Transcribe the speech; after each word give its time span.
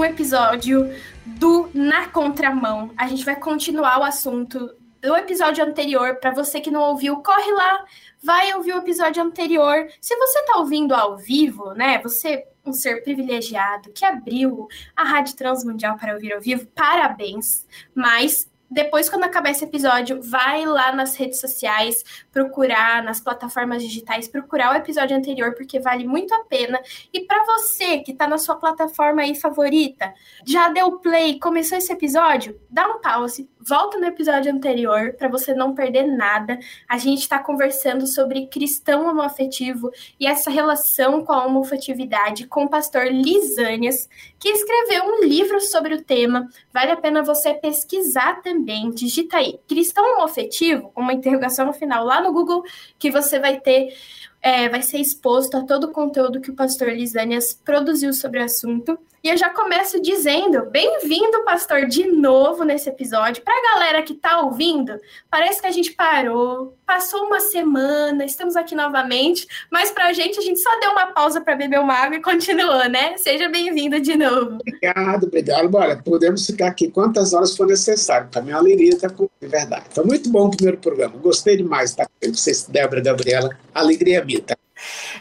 um 0.00 0.04
episódio 0.04 0.90
do 1.26 1.68
Na 1.74 2.08
Contramão. 2.08 2.90
A 2.96 3.06
gente 3.06 3.22
vai 3.22 3.36
continuar 3.36 4.00
o 4.00 4.02
assunto 4.02 4.74
do 4.98 5.14
episódio 5.14 5.62
anterior. 5.62 6.16
Para 6.16 6.30
você 6.30 6.58
que 6.58 6.70
não 6.70 6.80
ouviu, 6.80 7.18
corre 7.18 7.52
lá, 7.52 7.84
vai 8.22 8.54
ouvir 8.54 8.72
o 8.72 8.78
episódio 8.78 9.22
anterior. 9.22 9.86
Se 10.00 10.16
você 10.16 10.38
está 10.38 10.56
ouvindo 10.56 10.94
ao 10.94 11.18
vivo, 11.18 11.74
né? 11.74 11.98
Você 11.98 12.46
um 12.64 12.72
ser 12.72 13.02
privilegiado 13.02 13.92
que 13.92 14.04
abriu 14.04 14.68
a 14.96 15.04
Rádio 15.04 15.36
Transmundial 15.36 15.96
para 15.98 16.14
ouvir 16.14 16.32
ao 16.32 16.40
vivo, 16.40 16.66
parabéns. 16.74 17.66
Mas 17.94 18.49
depois, 18.70 19.10
quando 19.10 19.24
acabar 19.24 19.50
esse 19.50 19.64
episódio, 19.64 20.22
vai 20.22 20.64
lá 20.64 20.92
nas 20.92 21.16
redes 21.16 21.40
sociais, 21.40 22.04
procurar 22.30 23.02
nas 23.02 23.20
plataformas 23.20 23.82
digitais, 23.82 24.28
procurar 24.28 24.72
o 24.72 24.76
episódio 24.76 25.16
anterior, 25.16 25.54
porque 25.56 25.80
vale 25.80 26.06
muito 26.06 26.32
a 26.32 26.44
pena. 26.44 26.80
E 27.12 27.22
para 27.22 27.44
você 27.44 27.98
que 27.98 28.12
está 28.12 28.28
na 28.28 28.38
sua 28.38 28.54
plataforma 28.54 29.22
aí 29.22 29.34
favorita, 29.34 30.14
já 30.46 30.68
deu 30.68 31.00
play, 31.00 31.40
começou 31.40 31.78
esse 31.78 31.92
episódio, 31.92 32.60
dá 32.70 32.86
um 32.86 33.00
pause, 33.00 33.50
volta 33.60 33.98
no 33.98 34.06
episódio 34.06 34.52
anterior 34.52 35.14
para 35.14 35.28
você 35.28 35.52
não 35.52 35.74
perder 35.74 36.06
nada. 36.06 36.56
A 36.88 36.96
gente 36.96 37.22
está 37.22 37.40
conversando 37.40 38.06
sobre 38.06 38.46
cristão 38.46 39.10
homoafetivo 39.10 39.90
e 40.18 40.28
essa 40.28 40.48
relação 40.48 41.24
com 41.24 41.32
a 41.32 41.44
homofetividade 41.44 42.46
com 42.46 42.64
o 42.64 42.70
pastor 42.70 43.06
Lisânias, 43.06 44.08
que 44.38 44.48
escreveu 44.48 45.06
um 45.06 45.24
livro 45.24 45.60
sobre 45.60 45.94
o 45.94 46.02
tema. 46.02 46.48
Vale 46.72 46.92
a 46.92 46.96
pena 46.96 47.20
você 47.20 47.52
pesquisar 47.52 48.40
também. 48.42 48.59
Digita 48.90 49.38
aí 49.38 49.58
cristão 49.68 50.04
homofetivo, 50.16 50.92
uma 50.96 51.12
interrogação 51.12 51.66
no 51.66 51.72
final 51.72 52.04
lá 52.04 52.20
no 52.20 52.32
Google, 52.32 52.62
que 52.98 53.10
você 53.10 53.38
vai 53.38 53.60
ter 53.60 53.94
é, 54.42 54.68
vai 54.68 54.82
ser 54.82 54.98
exposto 54.98 55.56
a 55.56 55.64
todo 55.64 55.84
o 55.84 55.92
conteúdo 55.92 56.40
que 56.40 56.50
o 56.50 56.54
pastor 56.54 56.88
Lisânias 56.88 57.52
produziu 57.52 58.12
sobre 58.12 58.40
o 58.40 58.44
assunto. 58.44 58.98
E 59.22 59.28
eu 59.28 59.36
já 59.36 59.50
começo 59.50 60.00
dizendo: 60.00 60.64
bem-vindo, 60.70 61.44
pastor, 61.44 61.86
de 61.86 62.06
novo 62.06 62.64
nesse 62.64 62.88
episódio. 62.88 63.42
Para 63.42 63.54
a 63.54 63.74
galera 63.74 64.02
que 64.02 64.14
está 64.14 64.40
ouvindo, 64.40 64.98
parece 65.30 65.60
que 65.60 65.66
a 65.66 65.70
gente 65.70 65.92
parou, 65.92 66.74
passou 66.86 67.26
uma 67.26 67.38
semana, 67.38 68.24
estamos 68.24 68.56
aqui 68.56 68.74
novamente, 68.74 69.46
mas 69.70 69.90
para 69.90 70.06
a 70.06 70.12
gente, 70.14 70.38
a 70.38 70.42
gente 70.42 70.58
só 70.58 70.70
deu 70.80 70.92
uma 70.92 71.08
pausa 71.08 71.38
para 71.38 71.54
beber 71.54 71.80
uma 71.80 71.92
água 71.92 72.16
e 72.16 72.22
continuou, 72.22 72.88
né? 72.88 73.18
Seja 73.18 73.46
bem-vindo 73.50 74.00
de 74.00 74.16
novo. 74.16 74.58
Obrigado, 74.66 75.24
obrigado. 75.24 75.68
Bora, 75.68 76.00
podemos 76.02 76.46
ficar 76.46 76.68
aqui 76.68 76.90
quantas 76.90 77.34
horas 77.34 77.54
for 77.54 77.66
necessário. 77.66 78.28
Para 78.30 78.40
é 78.40 78.44
uma 78.44 78.58
alegria 78.58 78.94
estar 78.94 79.10
com 79.10 79.28
de 79.38 79.48
verdade. 79.48 79.84
Foi 79.90 80.04
muito 80.04 80.30
bom 80.30 80.46
o 80.46 80.50
primeiro 80.50 80.78
programa. 80.78 81.14
Gostei 81.18 81.58
demais 81.58 81.90
estar 81.90 82.06
com 82.06 82.32
vocês, 82.32 82.64
Débora, 82.64 83.02
Gabriela. 83.02 83.50
Alegria 83.74 84.24
minha. 84.24 84.40
Tá? 84.40 84.56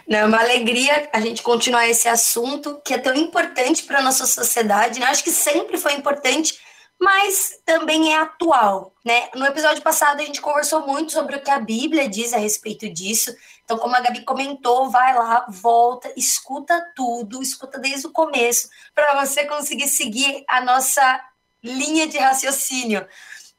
É 0.09 0.25
uma 0.25 0.39
alegria 0.39 1.09
a 1.13 1.21
gente 1.21 1.41
continuar 1.41 1.87
esse 1.87 2.07
assunto 2.07 2.81
que 2.83 2.93
é 2.93 2.97
tão 2.97 3.13
importante 3.13 3.83
para 3.83 3.99
a 3.99 4.01
nossa 4.01 4.25
sociedade, 4.25 4.99
né? 4.99 5.07
Acho 5.07 5.23
que 5.23 5.31
sempre 5.31 5.77
foi 5.77 5.93
importante, 5.93 6.59
mas 6.99 7.59
também 7.65 8.13
é 8.13 8.17
atual, 8.17 8.93
né? 9.05 9.29
No 9.35 9.45
episódio 9.45 9.81
passado 9.81 10.21
a 10.21 10.25
gente 10.25 10.41
conversou 10.41 10.85
muito 10.85 11.11
sobre 11.11 11.37
o 11.37 11.41
que 11.41 11.49
a 11.49 11.59
Bíblia 11.59 12.09
diz 12.09 12.33
a 12.33 12.37
respeito 12.37 12.89
disso. 12.89 13.33
Então, 13.63 13.77
como 13.77 13.95
a 13.95 14.01
Gabi 14.01 14.25
comentou, 14.25 14.89
vai 14.89 15.13
lá, 15.13 15.45
volta, 15.47 16.11
escuta 16.17 16.91
tudo, 16.95 17.41
escuta 17.41 17.79
desde 17.79 18.07
o 18.07 18.11
começo, 18.11 18.67
para 18.95 19.23
você 19.23 19.45
conseguir 19.45 19.87
seguir 19.87 20.43
a 20.47 20.59
nossa 20.59 21.21
linha 21.63 22.07
de 22.07 22.17
raciocínio. 22.17 23.07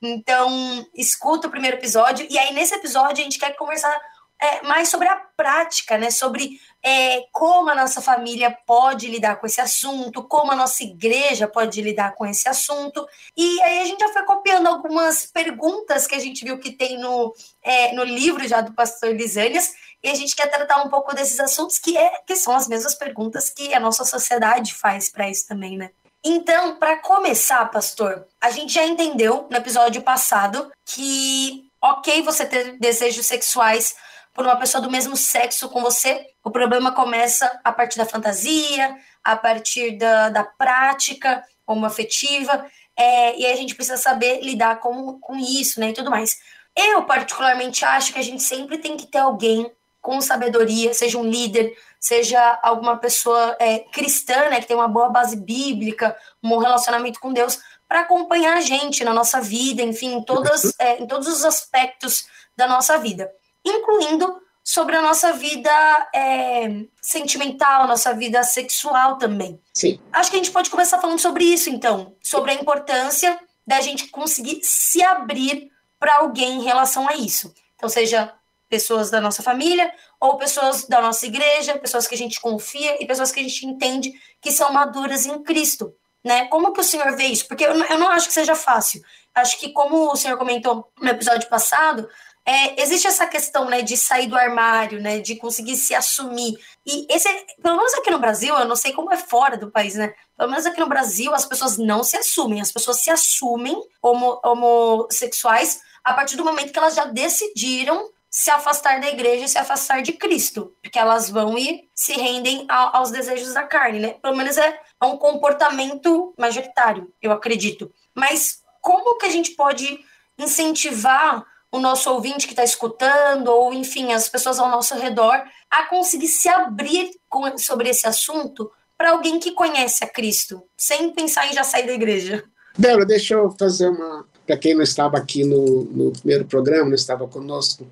Então, 0.02 0.84
escuta 0.94 1.46
o 1.46 1.50
primeiro 1.50 1.76
episódio, 1.76 2.26
e 2.28 2.38
aí 2.38 2.52
nesse 2.52 2.74
episódio 2.74 3.20
a 3.20 3.24
gente 3.24 3.38
quer 3.38 3.54
conversar 3.56 3.96
é, 4.40 4.62
mais 4.66 4.88
sobre 4.88 5.06
a 5.06 5.16
prática, 5.16 5.98
né? 5.98 6.10
Sobre 6.10 6.58
é, 6.82 7.24
como 7.30 7.70
a 7.70 7.74
nossa 7.74 8.00
família 8.00 8.56
pode 8.66 9.06
lidar 9.06 9.36
com 9.36 9.46
esse 9.46 9.60
assunto, 9.60 10.22
como 10.24 10.52
a 10.52 10.56
nossa 10.56 10.82
igreja 10.82 11.46
pode 11.46 11.82
lidar 11.82 12.14
com 12.14 12.24
esse 12.26 12.48
assunto. 12.48 13.06
E 13.36 13.62
aí 13.62 13.80
a 13.80 13.84
gente 13.84 14.00
já 14.00 14.08
foi 14.12 14.22
copiando 14.24 14.66
algumas 14.66 15.26
perguntas 15.26 16.06
que 16.06 16.14
a 16.14 16.18
gente 16.18 16.44
viu 16.44 16.58
que 16.58 16.72
tem 16.72 16.98
no, 16.98 17.34
é, 17.62 17.92
no 17.92 18.02
livro 18.02 18.46
já 18.48 18.60
do 18.60 18.72
pastor 18.72 19.14
Lisânias, 19.14 19.74
e 20.02 20.08
a 20.08 20.14
gente 20.14 20.34
quer 20.34 20.46
tratar 20.46 20.82
um 20.82 20.88
pouco 20.88 21.14
desses 21.14 21.38
assuntos 21.38 21.78
que, 21.78 21.96
é, 21.96 22.22
que 22.26 22.34
são 22.34 22.54
as 22.56 22.66
mesmas 22.66 22.94
perguntas 22.94 23.50
que 23.50 23.74
a 23.74 23.80
nossa 23.80 24.04
sociedade 24.04 24.72
faz 24.72 25.10
para 25.10 25.28
isso 25.28 25.46
também, 25.46 25.76
né? 25.76 25.90
Então, 26.24 26.76
para 26.76 26.96
começar, 26.98 27.64
pastor, 27.70 28.26
a 28.40 28.50
gente 28.50 28.74
já 28.74 28.84
entendeu 28.84 29.46
no 29.50 29.56
episódio 29.56 30.02
passado 30.02 30.70
que, 30.84 31.70
ok, 31.82 32.22
você 32.22 32.44
ter 32.44 32.78
desejos 32.78 33.26
sexuais 33.26 33.94
por 34.40 34.46
uma 34.46 34.56
pessoa 34.56 34.80
do 34.80 34.90
mesmo 34.90 35.18
sexo 35.18 35.68
com 35.68 35.82
você, 35.82 36.28
o 36.42 36.50
problema 36.50 36.92
começa 36.92 37.60
a 37.62 37.70
partir 37.70 37.98
da 37.98 38.06
fantasia, 38.06 38.96
a 39.22 39.36
partir 39.36 39.98
da, 39.98 40.30
da 40.30 40.42
prática 40.42 41.44
homoafetiva, 41.66 42.64
é, 42.96 43.38
e 43.38 43.44
a 43.44 43.54
gente 43.54 43.74
precisa 43.74 43.98
saber 43.98 44.40
lidar 44.40 44.80
com, 44.80 45.20
com 45.20 45.36
isso, 45.36 45.78
né, 45.78 45.90
e 45.90 45.92
tudo 45.92 46.08
mais. 46.08 46.38
Eu, 46.74 47.02
particularmente, 47.02 47.84
acho 47.84 48.14
que 48.14 48.18
a 48.18 48.22
gente 48.22 48.42
sempre 48.42 48.78
tem 48.78 48.96
que 48.96 49.06
ter 49.06 49.18
alguém 49.18 49.70
com 50.00 50.22
sabedoria, 50.22 50.94
seja 50.94 51.18
um 51.18 51.28
líder, 51.28 51.76
seja 52.00 52.58
alguma 52.62 52.96
pessoa 52.96 53.54
é, 53.60 53.80
cristã, 53.80 54.48
né, 54.48 54.58
que 54.58 54.66
tem 54.66 54.74
uma 54.74 54.88
boa 54.88 55.10
base 55.10 55.36
bíblica, 55.36 56.16
um 56.42 56.48
bom 56.48 56.58
relacionamento 56.60 57.20
com 57.20 57.30
Deus, 57.30 57.60
para 57.86 58.00
acompanhar 58.00 58.56
a 58.56 58.62
gente 58.62 59.04
na 59.04 59.12
nossa 59.12 59.38
vida, 59.38 59.82
enfim, 59.82 60.14
em, 60.14 60.24
todas, 60.24 60.72
é, 60.78 60.98
em 60.98 61.06
todos 61.06 61.28
os 61.28 61.44
aspectos 61.44 62.26
da 62.56 62.66
nossa 62.66 62.96
vida 62.96 63.30
incluindo 63.64 64.40
sobre 64.62 64.96
a 64.96 65.02
nossa 65.02 65.32
vida 65.32 65.70
é, 66.14 66.84
sentimental, 67.02 67.86
nossa 67.86 68.14
vida 68.14 68.42
sexual 68.42 69.16
também. 69.16 69.60
Sim. 69.74 69.98
Acho 70.12 70.30
que 70.30 70.36
a 70.36 70.38
gente 70.38 70.52
pode 70.52 70.70
começar 70.70 70.98
falando 70.98 71.18
sobre 71.18 71.44
isso, 71.44 71.70
então, 71.70 72.14
sobre 72.22 72.52
a 72.52 72.54
importância 72.54 73.38
da 73.66 73.80
gente 73.80 74.08
conseguir 74.08 74.60
se 74.62 75.02
abrir 75.02 75.70
para 75.98 76.16
alguém 76.16 76.58
em 76.60 76.64
relação 76.64 77.08
a 77.08 77.14
isso. 77.14 77.52
Então, 77.76 77.88
seja 77.88 78.32
pessoas 78.68 79.10
da 79.10 79.20
nossa 79.20 79.42
família 79.42 79.92
ou 80.20 80.36
pessoas 80.36 80.86
da 80.86 81.00
nossa 81.00 81.26
igreja, 81.26 81.78
pessoas 81.78 82.06
que 82.06 82.14
a 82.14 82.18
gente 82.18 82.40
confia 82.40 83.02
e 83.02 83.06
pessoas 83.06 83.32
que 83.32 83.40
a 83.40 83.42
gente 83.42 83.66
entende 83.66 84.12
que 84.40 84.52
são 84.52 84.72
maduras 84.72 85.26
em 85.26 85.42
Cristo, 85.42 85.92
né? 86.22 86.46
Como 86.46 86.72
que 86.72 86.80
o 86.80 86.84
senhor 86.84 87.16
vê 87.16 87.24
isso? 87.24 87.48
Porque 87.48 87.64
eu 87.64 87.74
não, 87.74 87.84
eu 87.86 87.98
não 87.98 88.08
acho 88.08 88.28
que 88.28 88.34
seja 88.34 88.54
fácil. 88.54 89.02
Acho 89.34 89.58
que 89.58 89.70
como 89.70 90.12
o 90.12 90.16
senhor 90.16 90.38
comentou 90.38 90.90
no 91.00 91.08
episódio 91.08 91.48
passado, 91.48 92.08
é, 92.46 92.82
existe 92.82 93.06
essa 93.06 93.26
questão 93.26 93.68
né, 93.68 93.82
de 93.82 93.96
sair 93.96 94.26
do 94.26 94.36
armário, 94.36 95.00
né, 95.00 95.20
de 95.20 95.36
conseguir 95.36 95.76
se 95.76 95.94
assumir. 95.94 96.58
E 96.86 97.06
esse, 97.08 97.28
pelo 97.62 97.76
menos 97.76 97.94
aqui 97.94 98.10
no 98.10 98.18
Brasil, 98.18 98.54
eu 98.56 98.66
não 98.66 98.76
sei 98.76 98.92
como 98.92 99.12
é 99.12 99.16
fora 99.16 99.56
do 99.56 99.70
país, 99.70 99.94
né? 99.94 100.14
Pelo 100.36 100.50
menos 100.50 100.66
aqui 100.66 100.80
no 100.80 100.88
Brasil, 100.88 101.34
as 101.34 101.44
pessoas 101.44 101.76
não 101.76 102.02
se 102.02 102.16
assumem, 102.16 102.60
as 102.60 102.72
pessoas 102.72 103.02
se 103.02 103.10
assumem 103.10 103.80
homo, 104.02 104.40
homossexuais 104.44 105.80
a 106.02 106.14
partir 106.14 106.36
do 106.36 106.44
momento 106.44 106.72
que 106.72 106.78
elas 106.78 106.94
já 106.94 107.04
decidiram 107.04 108.10
se 108.30 108.50
afastar 108.50 109.00
da 109.00 109.08
igreja 109.08 109.44
e 109.44 109.48
se 109.48 109.58
afastar 109.58 110.02
de 110.02 110.12
Cristo, 110.12 110.74
porque 110.80 110.98
elas 110.98 111.28
vão 111.28 111.58
e 111.58 111.88
se 111.94 112.12
rendem 112.12 112.64
a, 112.68 112.98
aos 112.98 113.10
desejos 113.10 113.52
da 113.52 113.64
carne, 113.64 113.98
né? 113.98 114.14
Pelo 114.22 114.36
menos 114.36 114.56
é, 114.56 114.80
é 115.00 115.04
um 115.04 115.18
comportamento 115.18 116.32
majoritário, 116.38 117.12
eu 117.20 117.32
acredito. 117.32 117.92
Mas 118.14 118.62
como 118.80 119.18
que 119.18 119.26
a 119.26 119.30
gente 119.30 119.50
pode 119.50 119.98
incentivar 120.38 121.44
o 121.72 121.78
nosso 121.78 122.10
ouvinte 122.10 122.46
que 122.46 122.52
está 122.52 122.64
escutando, 122.64 123.48
ou 123.48 123.72
enfim, 123.72 124.12
as 124.12 124.28
pessoas 124.28 124.58
ao 124.58 124.68
nosso 124.68 124.94
redor, 124.94 125.42
a 125.70 125.84
conseguir 125.84 126.28
se 126.28 126.48
abrir 126.48 127.10
com, 127.28 127.56
sobre 127.56 127.88
esse 127.88 128.06
assunto 128.06 128.70
para 128.98 129.12
alguém 129.12 129.38
que 129.38 129.52
conhece 129.52 130.04
a 130.04 130.08
Cristo, 130.08 130.62
sem 130.76 131.12
pensar 131.14 131.48
em 131.48 131.54
já 131.54 131.64
sair 131.64 131.86
da 131.86 131.92
igreja. 131.92 132.44
Débora, 132.76 133.06
deixa 133.06 133.34
eu 133.34 133.50
fazer 133.58 133.88
uma. 133.88 134.28
Para 134.46 134.56
quem 134.56 134.74
não 134.74 134.82
estava 134.82 135.16
aqui 135.16 135.44
no, 135.44 135.84
no 135.84 136.10
primeiro 136.10 136.44
programa, 136.44 136.88
não 136.88 136.94
estava 136.94 137.26
conosco, 137.28 137.86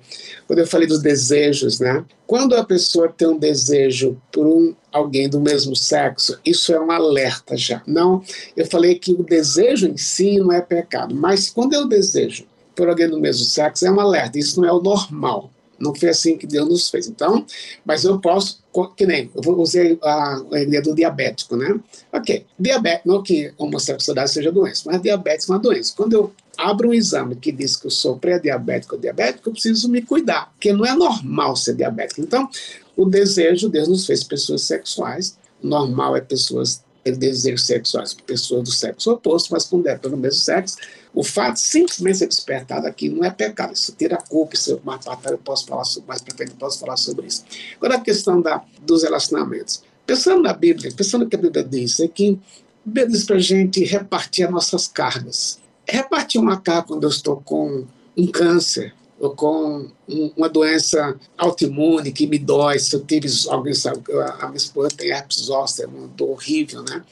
quando 0.45 0.59
eu 0.59 0.67
falei 0.67 0.87
dos 0.87 1.01
desejos, 1.01 1.79
né? 1.79 2.03
Quando 2.27 2.53
a 2.53 2.65
pessoa 2.65 3.07
tem 3.07 3.29
um 3.29 3.37
desejo 3.37 4.21
por 4.29 4.45
um 4.45 4.75
alguém 4.91 5.29
do 5.29 5.39
mesmo 5.39 5.73
sexo, 5.73 6.37
isso 6.45 6.73
é 6.73 6.79
um 6.79 6.91
alerta 6.91 7.55
já. 7.55 7.81
Não, 7.87 8.21
eu 8.57 8.65
falei 8.65 8.99
que 8.99 9.13
o 9.13 9.23
desejo 9.23 9.87
em 9.87 9.95
si 9.95 10.37
não 10.37 10.51
é 10.51 10.59
pecado, 10.59 11.15
mas 11.15 11.49
quando 11.49 11.73
eu 11.73 11.87
desejo 11.87 12.45
por 12.79 12.87
alguém 12.87 13.09
do 13.09 13.19
mesmo 13.19 13.43
sexo 13.43 13.85
é 13.85 13.91
um 13.91 13.99
alerta. 13.99 14.39
Isso 14.39 14.61
não 14.61 14.69
é 14.69 14.71
o 14.71 14.81
normal. 14.81 15.51
Não 15.77 15.93
foi 15.93 16.07
assim 16.07 16.37
que 16.37 16.47
Deus 16.47 16.67
nos 16.69 16.89
fez. 16.89 17.07
Então, 17.07 17.45
mas 17.85 18.05
eu 18.05 18.19
posso, 18.19 18.63
que 18.95 19.05
nem, 19.05 19.29
eu 19.35 19.59
usei 19.59 19.99
a, 20.01 20.41
a 20.53 20.61
ideia 20.61 20.81
do 20.81 20.95
diabético, 20.95 21.57
né? 21.57 21.77
Ok, 22.11 22.45
diabetes, 22.57 23.05
não 23.05 23.21
que 23.21 23.53
homossexualidade 23.57 24.31
seja 24.31 24.49
doença, 24.49 24.83
mas 24.85 25.01
diabetes 25.01 25.49
é 25.49 25.51
uma 25.51 25.59
doença. 25.59 25.93
Quando 25.95 26.13
eu 26.13 26.31
abro 26.57 26.89
um 26.89 26.93
exame 26.93 27.35
que 27.35 27.51
diz 27.51 27.75
que 27.75 27.87
eu 27.87 27.91
sou 27.91 28.17
pré-diabético 28.17 28.95
ou 28.95 29.01
diabético, 29.01 29.49
eu 29.49 29.53
preciso 29.53 29.89
me 29.89 30.01
cuidar, 30.01 30.51
porque 30.53 30.71
não 30.71 30.85
é 30.85 30.95
normal 30.95 31.57
ser 31.57 31.75
diabético. 31.75 32.21
Então, 32.21 32.49
o 32.95 33.05
desejo, 33.05 33.67
Deus 33.67 33.89
nos 33.89 34.05
fez 34.05 34.23
pessoas 34.23 34.61
sexuais, 34.61 35.37
normal 35.61 36.15
é 36.15 36.21
pessoas 36.21 36.81
ter 37.11 37.17
desejos 37.17 37.65
sexuais, 37.65 38.13
pessoas 38.13 38.63
do 38.63 38.71
sexo 38.71 39.11
oposto, 39.11 39.51
mas 39.51 39.65
quando 39.65 39.87
é 39.87 39.97
pelo 39.97 40.17
mesmo 40.17 40.39
sexo, 40.39 40.77
o 41.13 41.23
fato 41.23 41.57
simplesmente 41.57 42.19
ser 42.19 42.27
despertado 42.27 42.87
aqui 42.87 43.09
não 43.09 43.23
é 43.23 43.31
pecado, 43.31 43.73
isso 43.73 43.93
tira 43.97 44.15
a 44.15 44.21
culpa, 44.21 44.55
isso 44.55 44.73
é 44.73 44.75
uma 44.83 44.97
batalha, 44.97 45.33
eu 45.33 45.37
posso 45.37 45.65
falar 45.65 45.83
sobre, 45.83 46.07
mais 46.07 46.21
para 46.21 46.35
frente, 46.35 46.51
eu 46.51 46.57
posso 46.57 46.79
falar 46.79 46.97
sobre 46.97 47.27
isso. 47.27 47.43
Agora 47.77 47.95
a 47.95 48.01
questão 48.01 48.41
da, 48.41 48.63
dos 48.81 49.03
relacionamentos. 49.03 49.83
Pensando 50.05 50.41
na 50.41 50.53
Bíblia, 50.53 50.91
pensando 50.95 51.23
no 51.23 51.29
que 51.29 51.35
a 51.35 51.39
Bíblia 51.39 51.63
diz, 51.63 51.99
é 51.99 52.07
que 52.07 52.39
Bíblia 52.83 53.07
diz 53.07 53.23
para 53.23 53.35
a 53.35 53.39
gente 53.39 53.83
repartir 53.83 54.45
as 54.45 54.51
nossas 54.51 54.87
cargas. 54.87 55.59
Repartir 55.87 56.39
uma 56.39 56.59
carga 56.59 56.87
quando 56.87 57.03
eu 57.03 57.09
estou 57.09 57.41
com 57.41 57.85
um 58.17 58.27
câncer, 58.27 58.93
com 59.35 59.87
uma 60.07 60.47
doença 60.47 61.19
autoimune 61.37 62.11
que 62.11 62.25
me 62.25 62.39
dói, 62.39 62.79
se 62.79 62.95
eu 62.95 63.01
tive 63.01 63.27
alguém 63.49 63.73
sabe, 63.73 64.01
a 64.39 64.45
minha 64.47 64.57
esposa 64.57 64.95
tem 64.95 65.09
herpes 65.09 65.37
zoster, 65.37 65.89
uma 65.89 66.07
dor 66.07 66.31
horrível, 66.31 66.83
né? 66.83 67.03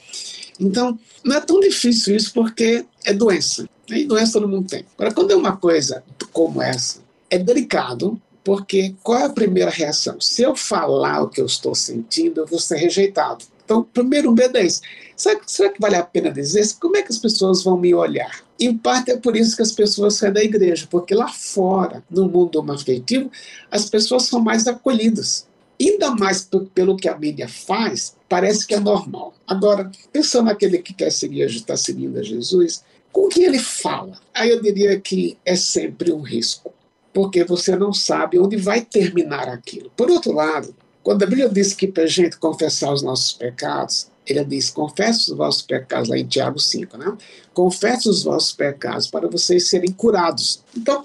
Então, 0.58 0.98
não 1.22 1.36
é 1.36 1.40
tão 1.40 1.60
difícil 1.60 2.16
isso 2.16 2.32
porque 2.32 2.84
é 3.04 3.12
doença. 3.12 3.68
E 3.88 4.04
doença 4.04 4.34
todo 4.34 4.48
mundo 4.48 4.68
tem. 4.68 4.84
Agora, 4.96 5.14
quando 5.14 5.30
é 5.30 5.36
uma 5.36 5.56
coisa 5.56 6.02
como 6.32 6.60
essa, 6.60 7.00
é 7.30 7.38
delicado, 7.38 8.20
porque 8.42 8.94
qual 9.02 9.18
é 9.18 9.24
a 9.24 9.30
primeira 9.30 9.70
reação? 9.70 10.20
Se 10.20 10.42
eu 10.42 10.56
falar 10.56 11.22
o 11.22 11.28
que 11.28 11.40
eu 11.40 11.46
estou 11.46 11.74
sentindo, 11.74 12.40
eu 12.40 12.46
vou 12.46 12.58
ser 12.58 12.76
rejeitado. 12.76 13.44
Então, 13.64 13.82
primeiro 13.82 14.32
medo 14.32 14.56
é 14.56 14.64
esse. 14.64 14.80
Será, 15.14 15.40
será 15.46 15.68
que 15.68 15.80
vale 15.80 15.96
a 15.96 16.02
pena 16.02 16.30
dizer? 16.30 16.66
Como 16.80 16.96
é 16.96 17.02
que 17.02 17.12
as 17.12 17.18
pessoas 17.18 17.62
vão 17.62 17.76
me 17.76 17.94
olhar? 17.94 18.42
Em 18.58 18.76
parte 18.76 19.12
é 19.12 19.16
por 19.16 19.36
isso 19.36 19.54
que 19.54 19.62
as 19.62 19.72
pessoas 19.72 20.14
saem 20.14 20.32
da 20.32 20.42
igreja, 20.42 20.86
porque 20.90 21.14
lá 21.14 21.28
fora, 21.28 22.02
no 22.10 22.28
mundo 22.28 22.64
afetivo, 22.72 23.30
as 23.70 23.88
pessoas 23.88 24.24
são 24.24 24.40
mais 24.40 24.66
acolhidas. 24.66 25.46
Ainda 25.80 26.10
mais 26.10 26.48
pelo 26.74 26.96
que 26.96 27.08
a 27.08 27.16
mídia 27.16 27.48
faz, 27.48 28.16
parece 28.28 28.66
que 28.66 28.74
é 28.74 28.80
normal. 28.80 29.32
Agora, 29.46 29.90
pensando 30.12 30.46
naquele 30.46 30.78
que 30.78 30.92
quer 30.92 31.10
seguir, 31.10 31.46
está 31.46 31.76
seguindo 31.76 32.18
a 32.18 32.22
Jesus, 32.22 32.82
com 33.12 33.28
que 33.28 33.42
ele 33.42 33.60
fala? 33.60 34.18
Aí 34.34 34.50
eu 34.50 34.60
diria 34.60 35.00
que 35.00 35.38
é 35.44 35.54
sempre 35.54 36.12
um 36.12 36.20
risco, 36.20 36.72
porque 37.12 37.44
você 37.44 37.76
não 37.76 37.92
sabe 37.92 38.40
onde 38.40 38.56
vai 38.56 38.80
terminar 38.84 39.48
aquilo. 39.48 39.90
Por 39.96 40.10
outro 40.10 40.32
lado, 40.32 40.74
quando 41.02 41.22
a 41.22 41.26
Bíblia 41.26 41.48
diz 41.48 41.72
que 41.72 41.86
para 41.86 42.02
a 42.02 42.08
gente 42.08 42.38
confessar 42.38 42.92
os 42.92 43.02
nossos 43.02 43.32
pecados, 43.32 44.10
ele 44.28 44.44
diz: 44.44 44.70
confesse 44.70 45.30
os 45.30 45.36
vossos 45.36 45.62
pecados, 45.62 46.08
lá 46.08 46.18
em 46.18 46.26
Tiago 46.26 46.58
5, 46.58 46.96
né? 46.96 47.16
Confesse 47.52 48.08
os 48.08 48.22
vossos 48.22 48.52
pecados 48.52 49.06
para 49.06 49.28
vocês 49.28 49.68
serem 49.68 49.92
curados. 49.92 50.62
Então, 50.76 51.02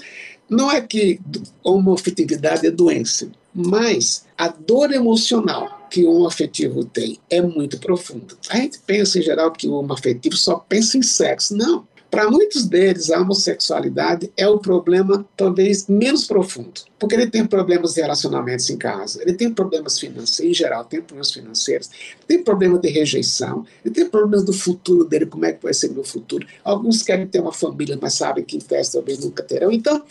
não 0.50 0.72
é 0.72 0.82
que 0.82 1.20
homoafetividade 1.64 2.68
é 2.68 2.72
doença, 2.72 3.30
mas 3.54 4.26
a 4.38 4.48
dor 4.48 4.92
emocional 4.92 5.88
que 5.90 6.04
o 6.04 6.26
afetivo 6.26 6.84
tem 6.84 7.20
é 7.30 7.42
muito 7.42 7.78
profunda. 7.80 8.36
A 8.50 8.58
gente 8.58 8.80
pensa 8.80 9.20
em 9.20 9.22
geral 9.22 9.52
que 9.52 9.68
o 9.68 9.94
afetivo 9.94 10.36
só 10.36 10.56
pensa 10.56 10.98
em 10.98 11.04
sexo. 11.04 11.56
Não. 11.56 11.88
Para 12.14 12.30
muitos 12.30 12.68
deles, 12.68 13.10
a 13.10 13.20
homossexualidade 13.20 14.32
é 14.38 14.48
o 14.48 14.60
problema 14.60 15.28
talvez 15.36 15.88
menos 15.88 16.28
profundo, 16.28 16.82
porque 17.00 17.16
ele 17.16 17.26
tem 17.26 17.44
problemas 17.44 17.96
de 17.96 18.02
relacionamentos 18.02 18.70
em 18.70 18.78
casa, 18.78 19.20
ele 19.24 19.34
tem 19.34 19.52
problemas 19.52 20.00
financeiros, 20.00 20.40
em 20.40 20.54
geral, 20.54 20.86
tem 20.86 21.02
problemas 21.02 21.32
financeiros, 21.32 21.90
tem 22.28 22.44
problema 22.44 22.78
de 22.78 22.88
rejeição, 22.88 23.66
ele 23.84 23.96
tem 23.96 24.08
problemas 24.08 24.46
do 24.46 24.54
futuro 24.54 25.06
dele, 25.06 25.26
como 25.26 25.44
é 25.46 25.54
que 25.54 25.64
vai 25.64 25.74
ser 25.74 25.90
meu 25.90 26.04
futuro. 26.04 26.46
Alguns 26.64 27.02
querem 27.02 27.26
ter 27.26 27.40
uma 27.40 27.52
família, 27.52 27.98
mas 28.00 28.14
sabem 28.14 28.44
que 28.44 28.58
em 28.58 28.62
festa 28.62 29.00
talvez 29.00 29.18
nunca 29.18 29.42
terão. 29.42 29.72
Então, 29.72 30.04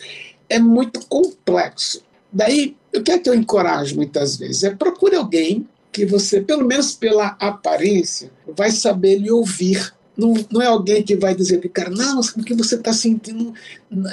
é 0.48 0.58
muito 0.58 1.06
complexo. 1.06 2.02
Daí, 2.32 2.76
o 2.92 3.00
que 3.00 3.12
é 3.12 3.18
que 3.20 3.30
eu 3.30 3.34
encorajo 3.34 3.94
muitas 3.94 4.36
vezes? 4.36 4.64
É 4.64 4.74
procure 4.74 5.14
alguém 5.14 5.68
que 5.92 6.04
você, 6.04 6.40
pelo 6.40 6.66
menos 6.66 6.96
pela 6.96 7.36
aparência, 7.38 8.28
vai 8.56 8.72
saber 8.72 9.18
lhe 9.18 9.30
ouvir 9.30 9.94
não, 10.16 10.34
não 10.50 10.60
é 10.60 10.66
alguém 10.66 11.02
que 11.02 11.16
vai 11.16 11.34
dizer 11.34 11.58
para 11.58 11.68
o 11.68 11.70
cara, 11.70 11.90
não, 11.90 12.20
o 12.20 12.44
que 12.44 12.54
você 12.54 12.74
está 12.74 12.92
sentindo 12.92 13.54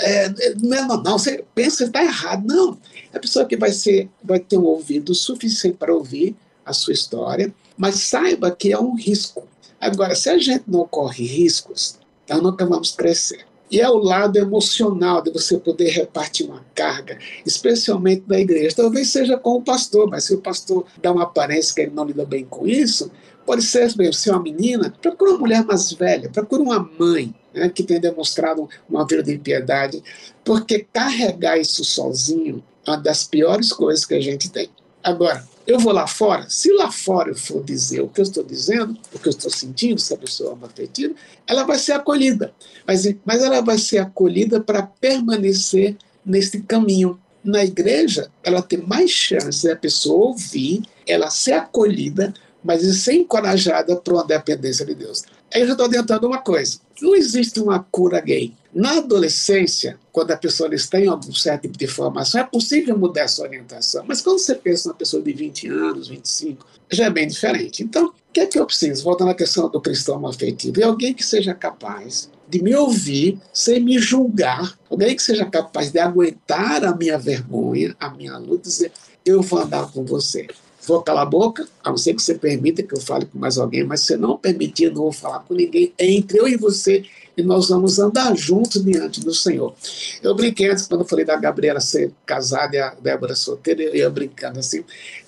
é, 0.01 0.29
não 0.61 0.77
é 0.77 0.85
normal, 0.85 1.19
você 1.19 1.43
pensa 1.53 1.83
está 1.83 2.03
errado. 2.03 2.45
Não. 2.45 2.77
É 3.11 3.17
a 3.17 3.19
pessoa 3.19 3.45
que 3.45 3.57
vai, 3.57 3.71
ser, 3.71 4.09
vai 4.23 4.39
ter 4.39 4.57
um 4.57 4.63
ouvido 4.63 5.13
suficiente 5.13 5.77
para 5.77 5.93
ouvir 5.93 6.35
a 6.65 6.73
sua 6.73 6.93
história, 6.93 7.53
mas 7.77 7.95
saiba 7.95 8.51
que 8.51 8.71
é 8.71 8.79
um 8.79 8.95
risco. 8.95 9.47
Agora, 9.79 10.15
se 10.15 10.29
a 10.29 10.37
gente 10.37 10.65
não 10.67 10.87
corre 10.87 11.25
riscos, 11.25 11.97
nós 12.29 12.41
nunca 12.41 12.65
vamos 12.65 12.91
crescer. 12.91 13.45
E 13.71 13.79
é 13.79 13.87
o 13.87 13.97
lado 13.97 14.37
emocional 14.37 15.21
de 15.21 15.31
você 15.31 15.57
poder 15.57 15.89
repartir 15.89 16.47
uma 16.47 16.65
carga, 16.73 17.19
especialmente 17.45 18.23
na 18.27 18.39
igreja. 18.39 18.75
Talvez 18.75 19.09
seja 19.09 19.37
com 19.37 19.57
o 19.57 19.61
pastor, 19.61 20.09
mas 20.09 20.23
se 20.23 20.33
o 20.33 20.41
pastor 20.41 20.85
dá 21.01 21.11
uma 21.11 21.23
aparência 21.23 21.75
que 21.75 21.81
ele 21.81 21.91
não 21.91 22.05
lida 22.05 22.25
bem 22.25 22.45
com 22.45 22.67
isso, 22.67 23.11
Pode 23.49 23.63
ser 23.63 23.91
mesmo, 23.97 24.13
se 24.13 24.29
é 24.29 24.31
uma 24.31 24.43
menina, 24.43 24.93
procura 25.01 25.31
uma 25.31 25.39
mulher 25.39 25.65
mais 25.65 25.91
velha, 25.91 26.29
procura 26.29 26.61
uma 26.61 26.87
mãe 26.99 27.33
né, 27.51 27.67
que 27.67 27.81
tenha 27.81 27.99
demonstrado 27.99 28.69
uma 28.87 29.07
vida 29.07 29.23
de 29.23 29.39
piedade, 29.39 30.03
porque 30.45 30.85
carregar 30.93 31.57
isso 31.57 31.83
sozinho 31.83 32.63
é 32.85 32.91
uma 32.91 32.97
das 32.97 33.23
piores 33.23 33.73
coisas 33.73 34.05
que 34.05 34.13
a 34.13 34.21
gente 34.21 34.51
tem. 34.51 34.69
Agora, 35.03 35.43
eu 35.65 35.79
vou 35.79 35.91
lá 35.91 36.05
fora, 36.05 36.45
se 36.47 36.71
lá 36.73 36.91
fora 36.91 37.31
eu 37.31 37.35
for 37.35 37.63
dizer 37.63 38.01
o 38.01 38.07
que 38.07 38.21
eu 38.21 38.23
estou 38.23 38.43
dizendo, 38.43 38.95
o 39.11 39.17
que 39.17 39.27
eu 39.27 39.31
estou 39.31 39.49
sentindo, 39.49 39.99
se 39.99 40.13
a 40.13 40.17
pessoa 40.17 40.51
é 40.51 40.53
uma 40.53 40.67
afetiva, 40.67 41.15
ela 41.47 41.63
vai 41.63 41.79
ser 41.79 41.93
acolhida. 41.93 42.53
Mas, 42.85 43.11
mas 43.25 43.41
ela 43.41 43.61
vai 43.61 43.79
ser 43.79 43.97
acolhida 43.97 44.61
para 44.61 44.83
permanecer 44.83 45.97
nesse 46.23 46.61
caminho. 46.61 47.19
Na 47.43 47.65
igreja, 47.65 48.29
ela 48.43 48.61
tem 48.61 48.77
mais 48.77 49.09
chance 49.09 49.67
da 49.67 49.75
pessoa 49.75 50.27
ouvir, 50.27 50.83
ela 51.07 51.31
ser 51.31 51.53
acolhida, 51.53 52.31
mas 52.63 52.81
de 52.81 52.93
ser 52.93 53.13
encorajada 53.13 53.95
para 53.95 54.13
uma 54.13 54.23
dependência 54.23 54.85
de 54.85 54.93
Deus. 54.93 55.23
Aí 55.53 55.61
eu 55.61 55.67
já 55.67 55.73
estou 55.73 55.87
adiantando 55.87 56.27
uma 56.27 56.39
coisa: 56.39 56.79
não 57.01 57.15
existe 57.15 57.59
uma 57.59 57.79
cura 57.91 58.19
gay. 58.19 58.53
Na 58.73 58.97
adolescência, 58.97 59.97
quando 60.11 60.29
a 60.29 60.37
pessoa 60.37 60.73
está 60.75 60.99
em 60.99 61.07
algum 61.07 61.33
certo 61.33 61.63
tipo 61.63 61.77
de 61.77 61.87
formação, 61.87 62.41
é 62.41 62.43
possível 62.43 62.95
mudar 62.97 63.21
essa 63.21 63.41
orientação. 63.41 64.05
Mas 64.07 64.21
quando 64.21 64.37
você 64.37 64.53
pensa 64.53 64.89
numa 64.89 64.97
pessoa 64.97 65.23
de 65.23 65.33
20 65.33 65.67
anos, 65.69 66.07
25, 66.07 66.65
já 66.91 67.05
é 67.05 67.09
bem 67.09 67.27
diferente. 67.27 67.81
Então, 67.81 68.07
o 68.07 68.13
que 68.31 68.41
é 68.41 68.45
que 68.45 68.59
eu 68.59 68.65
preciso? 68.67 69.03
Voltando 69.03 69.31
à 69.31 69.33
questão 69.33 69.67
do 69.69 69.81
cristão 69.81 70.25
afetivo, 70.27 70.79
é 70.81 70.83
alguém 70.83 71.15
que 71.15 71.25
seja 71.25 71.53
capaz 71.55 72.29
de 72.47 72.61
me 72.61 72.75
ouvir 72.75 73.39
sem 73.51 73.79
me 73.79 73.97
julgar, 73.97 74.77
alguém 74.87 75.15
que 75.15 75.23
seja 75.23 75.45
capaz 75.45 75.91
de 75.91 75.99
aguentar 75.99 76.85
a 76.85 76.95
minha 76.95 77.17
vergonha, 77.17 77.95
a 77.99 78.11
minha 78.11 78.37
luta, 78.37 78.69
dizer: 78.69 78.91
eu 79.25 79.41
vou 79.41 79.59
andar 79.59 79.91
com 79.91 80.05
você 80.05 80.47
vou 80.89 81.03
calar 81.03 81.23
a 81.23 81.25
boca, 81.25 81.67
a 81.83 81.89
não 81.89 81.97
ser 81.97 82.13
que 82.15 82.21
você 82.21 82.33
permita 82.33 82.81
que 82.81 82.93
eu 82.93 82.99
fale 82.99 83.25
com 83.25 83.37
mais 83.37 83.57
alguém, 83.57 83.83
mas 83.83 84.01
se 84.01 84.17
não 84.17 84.37
permitir, 84.37 84.85
eu 84.85 84.91
não 84.91 85.03
vou 85.03 85.11
falar 85.11 85.39
com 85.39 85.53
ninguém, 85.53 85.93
é 85.97 86.09
entre 86.09 86.39
eu 86.39 86.47
e 86.47 86.57
você, 86.57 87.03
e 87.37 87.43
nós 87.43 87.69
vamos 87.69 87.99
andar 87.99 88.35
juntos 88.35 88.83
diante 88.83 89.21
do 89.21 89.33
Senhor. 89.33 89.73
Eu 90.21 90.35
brinquei 90.35 90.69
antes, 90.69 90.87
quando 90.87 91.01
eu 91.01 91.07
falei 91.07 91.23
da 91.23 91.35
Gabriela 91.35 91.79
ser 91.79 92.11
casada 92.25 92.75
e 92.75 92.79
a 92.79 92.89
Débora 92.95 93.35
solteira, 93.35 93.83
eu 93.83 93.95
ia 93.95 94.09
brincando 94.09 94.59
assim. 94.59 94.83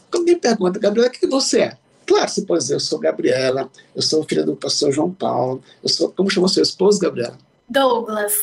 Quando 0.09 0.25
me 0.25 0.35
pergunta, 0.35 0.79
Gabriela, 0.79 1.09
o 1.09 1.11
que 1.11 1.27
você 1.27 1.61
é? 1.61 1.77
Claro, 2.05 2.29
você 2.29 2.41
pode 2.41 2.63
dizer, 2.63 2.73
eu 2.73 2.79
sou 2.79 2.99
Gabriela, 2.99 3.69
eu 3.95 4.01
sou 4.01 4.23
filha 4.23 4.43
do 4.43 4.55
pastor 4.55 4.91
João 4.91 5.11
Paulo, 5.11 5.61
eu 5.81 5.87
sou, 5.87 6.11
como 6.11 6.29
chama 6.29 6.47
seu 6.47 6.63
esposo, 6.63 6.99
Gabriela? 6.99 7.37
Douglas. 7.69 8.33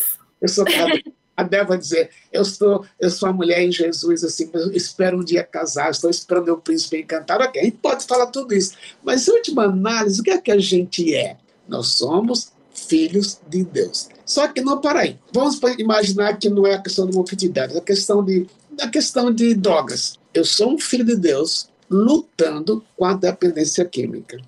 Eu 0.40 0.48
sou 0.48 0.64
A 1.38 1.44
Débora 1.44 1.78
dizer: 1.78 2.10
eu 2.32 2.44
sou, 2.44 2.84
eu 2.98 3.08
sou 3.08 3.28
a 3.28 3.32
mulher 3.32 3.62
em 3.62 3.70
Jesus, 3.70 4.24
assim, 4.24 4.50
espero 4.72 5.20
um 5.20 5.24
dia 5.24 5.44
casar, 5.44 5.88
estou 5.88 6.10
esperando 6.10 6.46
meu 6.46 6.58
príncipe 6.58 6.98
encantado. 6.98 7.44
Ok, 7.44 7.60
a 7.60 7.64
gente 7.64 7.76
pode 7.76 8.04
falar 8.06 8.26
tudo 8.26 8.52
isso, 8.52 8.72
mas 9.04 9.28
em 9.28 9.30
última 9.30 9.62
análise, 9.66 10.20
o 10.20 10.24
que 10.24 10.32
é 10.32 10.38
que 10.38 10.50
a 10.50 10.58
gente 10.58 11.14
é? 11.14 11.36
Nós 11.68 11.90
somos 11.90 12.50
filhos 12.74 13.38
de 13.48 13.62
Deus. 13.62 14.08
Só 14.26 14.48
que 14.48 14.60
não 14.60 14.80
para 14.80 15.00
aí. 15.00 15.16
Vamos 15.32 15.60
imaginar 15.78 16.36
que 16.38 16.50
não 16.50 16.66
é 16.66 16.74
a 16.74 16.82
questão 16.82 17.06
de 17.06 17.16
uma 17.16 17.24
fidelidade, 17.24 17.76
é 17.76 17.78
a 17.78 17.82
questão 17.82 18.24
de, 18.24 18.48
a 18.80 18.88
questão 18.88 19.32
de 19.32 19.54
drogas. 19.54 20.18
Eu 20.34 20.44
sou 20.44 20.74
um 20.74 20.78
filho 20.78 21.04
de 21.04 21.14
Deus 21.14 21.70
lutando 21.88 22.84
com 22.96 23.04
a 23.04 23.14
dependência 23.14 23.84
química. 23.84 24.40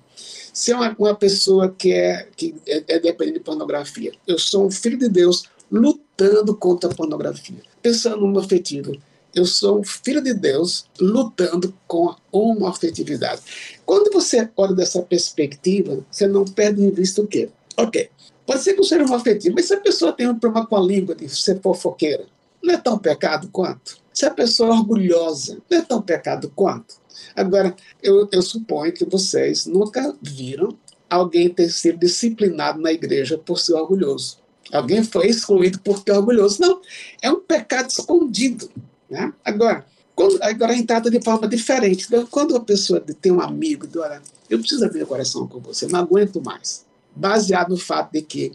Se 0.53 0.73
é 0.73 0.75
uma, 0.75 0.93
uma 0.99 1.15
pessoa 1.15 1.69
que 1.69 1.93
é, 1.93 2.27
que 2.35 2.53
é, 2.67 2.83
é 2.95 2.99
dependente 2.99 3.39
de 3.39 3.45
pornografia, 3.45 4.11
eu 4.27 4.37
sou 4.37 4.67
um 4.67 4.71
filho 4.71 4.97
de 4.97 5.07
Deus 5.07 5.45
lutando 5.71 6.55
contra 6.55 6.91
a 6.91 6.93
pornografia. 6.93 7.61
Pensando 7.81 8.27
no 8.27 8.39
afetivo, 8.39 8.91
eu 9.33 9.45
sou 9.45 9.83
filho 9.83 10.21
de 10.21 10.33
Deus 10.33 10.85
lutando 10.99 11.73
com 11.87 12.09
a 12.09 12.17
homoafetividade. 12.31 13.41
Quando 13.85 14.11
você 14.11 14.49
olha 14.57 14.73
dessa 14.73 15.01
perspectiva, 15.01 16.05
você 16.11 16.27
não 16.27 16.43
perde 16.43 16.81
de 16.81 16.91
vista 16.91 17.21
o 17.21 17.27
quê? 17.27 17.49
Ok, 17.77 18.09
pode 18.45 18.61
ser 18.61 18.73
que 18.73 18.81
eu 18.81 18.83
seja 18.83 19.05
um 19.05 19.15
afetivo, 19.15 19.55
mas 19.55 19.65
se 19.65 19.73
a 19.73 19.79
pessoa 19.79 20.11
tem 20.11 20.27
um 20.27 20.37
problema 20.37 20.67
com 20.67 20.75
a 20.75 20.81
língua 20.81 21.15
de 21.15 21.29
ser 21.29 21.61
fofoqueira, 21.61 22.25
não 22.61 22.73
é 22.73 22.77
tão 22.77 22.99
pecado 22.99 23.47
quanto? 23.51 23.97
Se 24.13 24.25
a 24.25 24.31
pessoa 24.31 24.69
é 24.69 24.73
orgulhosa, 24.73 25.59
não 25.69 25.77
é 25.77 25.81
tão 25.81 26.01
pecado 26.01 26.51
quanto? 26.53 26.99
Agora, 27.35 27.73
eu, 28.03 28.27
eu 28.31 28.41
suponho 28.41 28.91
que 28.91 29.05
vocês 29.05 29.65
nunca 29.65 30.13
viram 30.21 30.77
alguém 31.09 31.49
ter 31.49 31.69
sido 31.69 31.99
disciplinado 31.99 32.81
na 32.81 32.91
igreja 32.91 33.37
por 33.37 33.57
ser 33.57 33.73
orgulhoso. 33.73 34.40
Alguém 34.71 35.03
foi 35.03 35.27
excluído 35.27 35.79
porque 35.79 36.11
é 36.11 36.13
orgulhoso. 36.13 36.61
Não, 36.61 36.81
é 37.21 37.31
um 37.31 37.39
pecado 37.39 37.89
escondido. 37.89 38.69
Né? 39.09 39.33
Agora, 39.43 39.85
quando, 40.15 40.41
agora 40.41 40.73
gente 40.73 40.87
trata 40.87 41.09
de 41.09 41.21
forma 41.21 41.47
diferente. 41.47 42.05
Então, 42.07 42.25
quando 42.27 42.55
a 42.55 42.59
pessoa 42.59 42.99
tem 42.99 43.31
um 43.31 43.41
amigo, 43.41 43.87
olha, 43.97 44.21
eu 44.49 44.59
preciso 44.59 44.85
abrir 44.85 45.03
o 45.03 45.07
coração 45.07 45.47
com 45.47 45.59
você, 45.59 45.87
não 45.87 45.99
aguento 45.99 46.41
mais. 46.41 46.85
Baseado 47.15 47.69
no 47.69 47.77
fato 47.77 48.13
de 48.13 48.21
que 48.21 48.51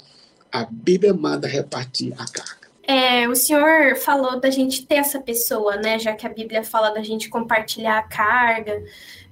a 0.51 0.65
Bíblia 0.65 1.13
manda 1.13 1.47
repartir 1.47 2.13
a 2.15 2.25
carga. 2.27 2.66
É, 2.89 3.29
o 3.29 3.35
senhor 3.35 3.97
falou 3.97 4.39
da 4.39 4.49
gente 4.49 4.87
ter 4.87 4.97
essa 4.97 5.19
pessoa, 5.19 5.77
né? 5.77 5.99
Já 5.99 6.15
que 6.15 6.25
a 6.25 6.31
Bíblia 6.31 6.63
fala 6.63 6.91
da 6.91 7.03
gente 7.03 7.29
compartilhar 7.29 7.99
a 7.99 8.03
carga, 8.03 8.81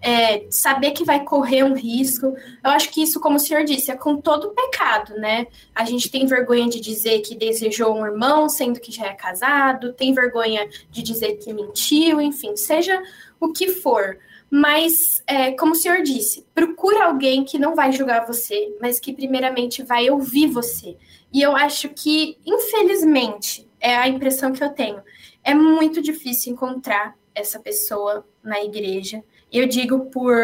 é, 0.02 0.44
saber 0.50 0.90
que 0.90 1.04
vai 1.04 1.22
correr 1.22 1.62
um 1.62 1.72
risco. 1.72 2.26
Eu 2.64 2.70
acho 2.70 2.90
que 2.90 3.00
isso, 3.00 3.20
como 3.20 3.36
o 3.36 3.38
senhor 3.38 3.64
disse, 3.64 3.92
é 3.92 3.96
com 3.96 4.16
todo 4.20 4.50
pecado, 4.50 5.14
né? 5.14 5.46
A 5.72 5.84
gente 5.84 6.10
tem 6.10 6.26
vergonha 6.26 6.68
de 6.68 6.80
dizer 6.80 7.20
que 7.20 7.36
desejou 7.36 7.94
um 7.94 8.04
irmão, 8.04 8.48
sendo 8.48 8.80
que 8.80 8.90
já 8.90 9.06
é 9.06 9.14
casado, 9.14 9.92
tem 9.92 10.12
vergonha 10.12 10.68
de 10.90 11.00
dizer 11.00 11.36
que 11.36 11.52
mentiu, 11.52 12.20
enfim, 12.20 12.56
seja 12.56 13.00
o 13.38 13.52
que 13.52 13.68
for. 13.68 14.18
Mas, 14.50 15.22
é, 15.26 15.52
como 15.52 15.72
o 15.72 15.76
senhor 15.76 16.02
disse, 16.02 16.46
procure 16.54 17.00
alguém 17.00 17.44
que 17.44 17.58
não 17.58 17.74
vai 17.74 17.90
julgar 17.90 18.26
você, 18.26 18.76
mas 18.80 19.00
que 19.00 19.12
primeiramente 19.12 19.82
vai 19.82 20.08
ouvir 20.10 20.46
você. 20.46 20.96
E 21.32 21.42
eu 21.42 21.56
acho 21.56 21.88
que, 21.88 22.38
infelizmente, 22.46 23.68
é 23.80 23.96
a 23.96 24.08
impressão 24.08 24.52
que 24.52 24.62
eu 24.62 24.70
tenho, 24.70 25.02
é 25.42 25.52
muito 25.54 26.00
difícil 26.00 26.52
encontrar 26.52 27.16
essa 27.34 27.58
pessoa 27.58 28.26
na 28.42 28.62
igreja. 28.62 29.22
Eu 29.52 29.66
digo 29.66 30.06
por 30.06 30.34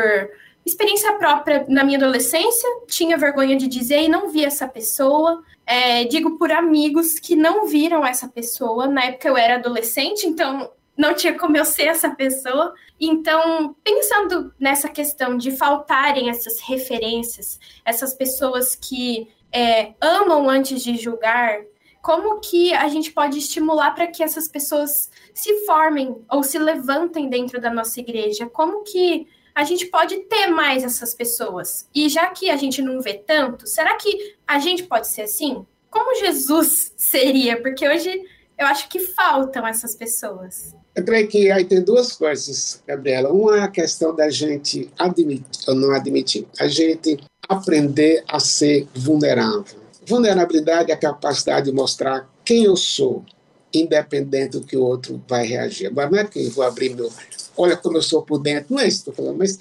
experiência 0.64 1.12
própria 1.14 1.64
na 1.68 1.84
minha 1.84 1.98
adolescência, 1.98 2.68
tinha 2.86 3.16
vergonha 3.16 3.56
de 3.56 3.66
dizer 3.66 4.02
e 4.02 4.08
não 4.08 4.28
vi 4.28 4.44
essa 4.44 4.68
pessoa. 4.68 5.42
É, 5.64 6.04
digo 6.04 6.36
por 6.36 6.50
amigos 6.50 7.18
que 7.18 7.36
não 7.36 7.66
viram 7.66 8.04
essa 8.04 8.28
pessoa. 8.28 8.86
Na 8.86 9.04
época 9.04 9.28
eu 9.28 9.36
era 9.36 9.54
adolescente, 9.54 10.26
então 10.26 10.70
não 11.00 11.14
tinha 11.14 11.36
como 11.36 11.56
eu 11.56 11.64
ser 11.64 11.84
essa 11.84 12.10
pessoa. 12.10 12.74
Então, 13.00 13.74
pensando 13.82 14.52
nessa 14.60 14.86
questão 14.86 15.36
de 15.36 15.50
faltarem 15.50 16.28
essas 16.28 16.60
referências, 16.60 17.58
essas 17.86 18.12
pessoas 18.12 18.76
que 18.76 19.28
é, 19.50 19.94
amam 19.98 20.48
antes 20.48 20.82
de 20.82 20.96
julgar, 20.96 21.62
como 22.02 22.38
que 22.40 22.74
a 22.74 22.86
gente 22.88 23.12
pode 23.12 23.38
estimular 23.38 23.92
para 23.94 24.06
que 24.06 24.22
essas 24.22 24.46
pessoas 24.46 25.10
se 25.34 25.64
formem 25.64 26.14
ou 26.30 26.42
se 26.42 26.58
levantem 26.58 27.30
dentro 27.30 27.58
da 27.58 27.70
nossa 27.70 27.98
igreja? 27.98 28.46
Como 28.46 28.84
que 28.84 29.26
a 29.54 29.64
gente 29.64 29.86
pode 29.86 30.18
ter 30.24 30.48
mais 30.48 30.84
essas 30.84 31.14
pessoas? 31.14 31.88
E 31.94 32.10
já 32.10 32.28
que 32.28 32.50
a 32.50 32.56
gente 32.56 32.82
não 32.82 33.00
vê 33.00 33.14
tanto, 33.14 33.66
será 33.66 33.96
que 33.96 34.36
a 34.46 34.58
gente 34.58 34.82
pode 34.82 35.08
ser 35.08 35.22
assim? 35.22 35.66
Como 35.88 36.18
Jesus 36.18 36.92
seria? 36.96 37.60
Porque 37.62 37.88
hoje 37.88 38.22
eu 38.58 38.66
acho 38.66 38.86
que 38.90 39.00
faltam 39.00 39.66
essas 39.66 39.96
pessoas. 39.96 40.74
Eu 40.94 41.04
creio 41.04 41.28
que 41.28 41.50
aí 41.50 41.64
tem 41.64 41.82
duas 41.82 42.12
coisas, 42.12 42.82
Gabriela. 42.86 43.32
Uma 43.32 43.58
é 43.58 43.60
a 43.62 43.68
questão 43.68 44.14
da 44.14 44.28
gente 44.28 44.90
admitir 44.98 45.68
ou 45.68 45.74
não 45.74 45.92
admitir. 45.92 46.46
A 46.58 46.66
gente 46.66 47.18
aprender 47.48 48.24
a 48.28 48.40
ser 48.40 48.86
vulnerável. 48.94 49.78
Vulnerabilidade 50.06 50.90
é 50.90 50.94
a 50.94 50.98
capacidade 50.98 51.66
de 51.66 51.72
mostrar 51.72 52.28
quem 52.44 52.64
eu 52.64 52.76
sou, 52.76 53.24
independente 53.72 54.58
do 54.58 54.66
que 54.66 54.76
o 54.76 54.82
outro 54.82 55.22
vai 55.28 55.46
reagir. 55.46 55.86
Agora, 55.86 56.10
não 56.10 56.18
é 56.18 56.24
que 56.24 56.44
eu 56.44 56.50
vou 56.50 56.64
abrir 56.64 56.94
meu. 56.94 57.10
Olha 57.56 57.76
como 57.76 57.96
eu 57.96 58.02
sou 58.02 58.22
por 58.22 58.38
dentro, 58.38 58.74
não 58.74 58.80
é 58.80 58.88
isso 58.88 59.04
que 59.04 59.10
estou 59.10 59.24
falando, 59.24 59.38
mas 59.38 59.58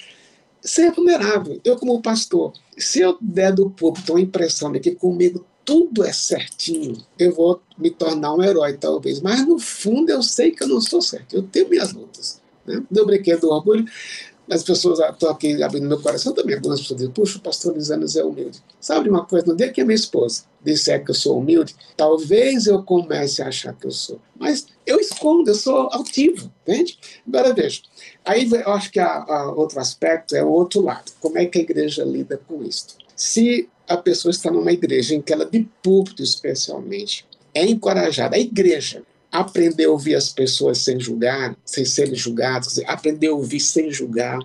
ser 0.61 0.91
vulnerável. 0.91 1.59
Eu, 1.63 1.77
como 1.77 2.01
pastor, 2.01 2.53
se 2.77 3.01
eu 3.01 3.17
der 3.21 3.53
do 3.53 3.69
público 3.69 4.11
uma 4.11 4.21
impressão 4.21 4.71
de 4.71 4.79
que 4.79 4.95
comigo 4.95 5.45
tudo 5.69 6.03
é 6.03 6.11
certinho, 6.11 6.97
eu 7.19 7.31
vou 7.31 7.61
me 7.77 7.91
tornar 7.91 8.33
um 8.33 8.41
herói, 8.41 8.73
talvez. 8.73 9.21
Mas 9.21 9.47
no 9.47 9.59
fundo 9.59 10.09
eu 10.09 10.23
sei 10.23 10.49
que 10.49 10.63
eu 10.63 10.67
não 10.67 10.81
sou 10.81 10.99
certo. 10.99 11.35
Eu 11.35 11.43
tenho 11.43 11.69
minhas 11.69 11.93
lutas. 11.93 12.41
Né? 12.65 12.83
Deu 12.89 13.05
brinquedo 13.05 13.41
do 13.41 13.51
orgulho. 13.51 13.85
As 14.49 14.63
pessoas, 14.63 14.97
estão 14.97 15.29
aqui 15.29 15.61
abrindo 15.61 15.87
meu 15.87 16.01
coração 16.01 16.33
também. 16.33 16.55
Algumas 16.55 16.81
pessoas 16.81 17.01
dizem, 17.01 17.13
puxa, 17.13 17.37
o 17.37 17.41
pastor 17.41 17.75
Lisanes 17.75 18.15
é 18.15 18.23
humilde. 18.23 18.63
Sabe 18.81 19.11
uma 19.11 19.23
coisa? 19.23 19.45
No 19.45 19.55
dia 19.55 19.71
que 19.71 19.79
a 19.79 19.85
minha 19.85 19.93
esposa 19.93 20.45
disser 20.59 21.05
que 21.05 21.11
eu 21.11 21.15
sou 21.15 21.37
humilde, 21.37 21.75
talvez 21.95 22.65
eu 22.65 22.81
comece 22.81 23.43
a 23.43 23.49
achar 23.49 23.71
que 23.75 23.85
eu 23.85 23.91
sou. 23.91 24.19
Mas 24.39 24.65
eu 24.87 24.99
escondo, 24.99 25.51
eu 25.51 25.55
sou 25.55 25.87
altivo, 25.91 26.51
entende? 26.63 26.97
Agora 27.27 27.53
veja. 27.53 27.83
Aí 28.25 28.49
eu 28.51 28.73
acho 28.73 28.91
que 28.91 28.99
a, 28.99 29.23
a 29.23 29.51
outro 29.51 29.79
aspecto 29.79 30.35
é 30.35 30.43
o 30.43 30.49
outro 30.49 30.81
lado. 30.81 31.11
Como 31.19 31.37
é 31.37 31.45
que 31.45 31.59
a 31.59 31.61
igreja 31.61 32.03
lida 32.03 32.41
com 32.47 32.63
isso? 32.63 32.97
Se 33.15 33.69
a 33.89 33.97
pessoa 33.97 34.31
está 34.31 34.51
numa 34.51 34.71
igreja 34.71 35.15
em 35.15 35.21
que 35.21 35.33
ela, 35.33 35.45
de 35.45 35.67
púlpito 35.81 36.21
especialmente, 36.21 37.25
é 37.53 37.65
encorajada, 37.65 38.35
a 38.35 38.39
igreja, 38.39 39.01
aprender 39.31 39.85
a 39.85 39.91
ouvir 39.91 40.15
as 40.15 40.29
pessoas 40.31 40.77
sem 40.77 40.99
julgar, 40.99 41.57
sem 41.65 41.83
serem 41.83 42.15
julgadas, 42.15 42.79
aprender 42.85 43.27
a 43.27 43.33
ouvir 43.33 43.59
sem 43.59 43.91
julgar. 43.91 44.39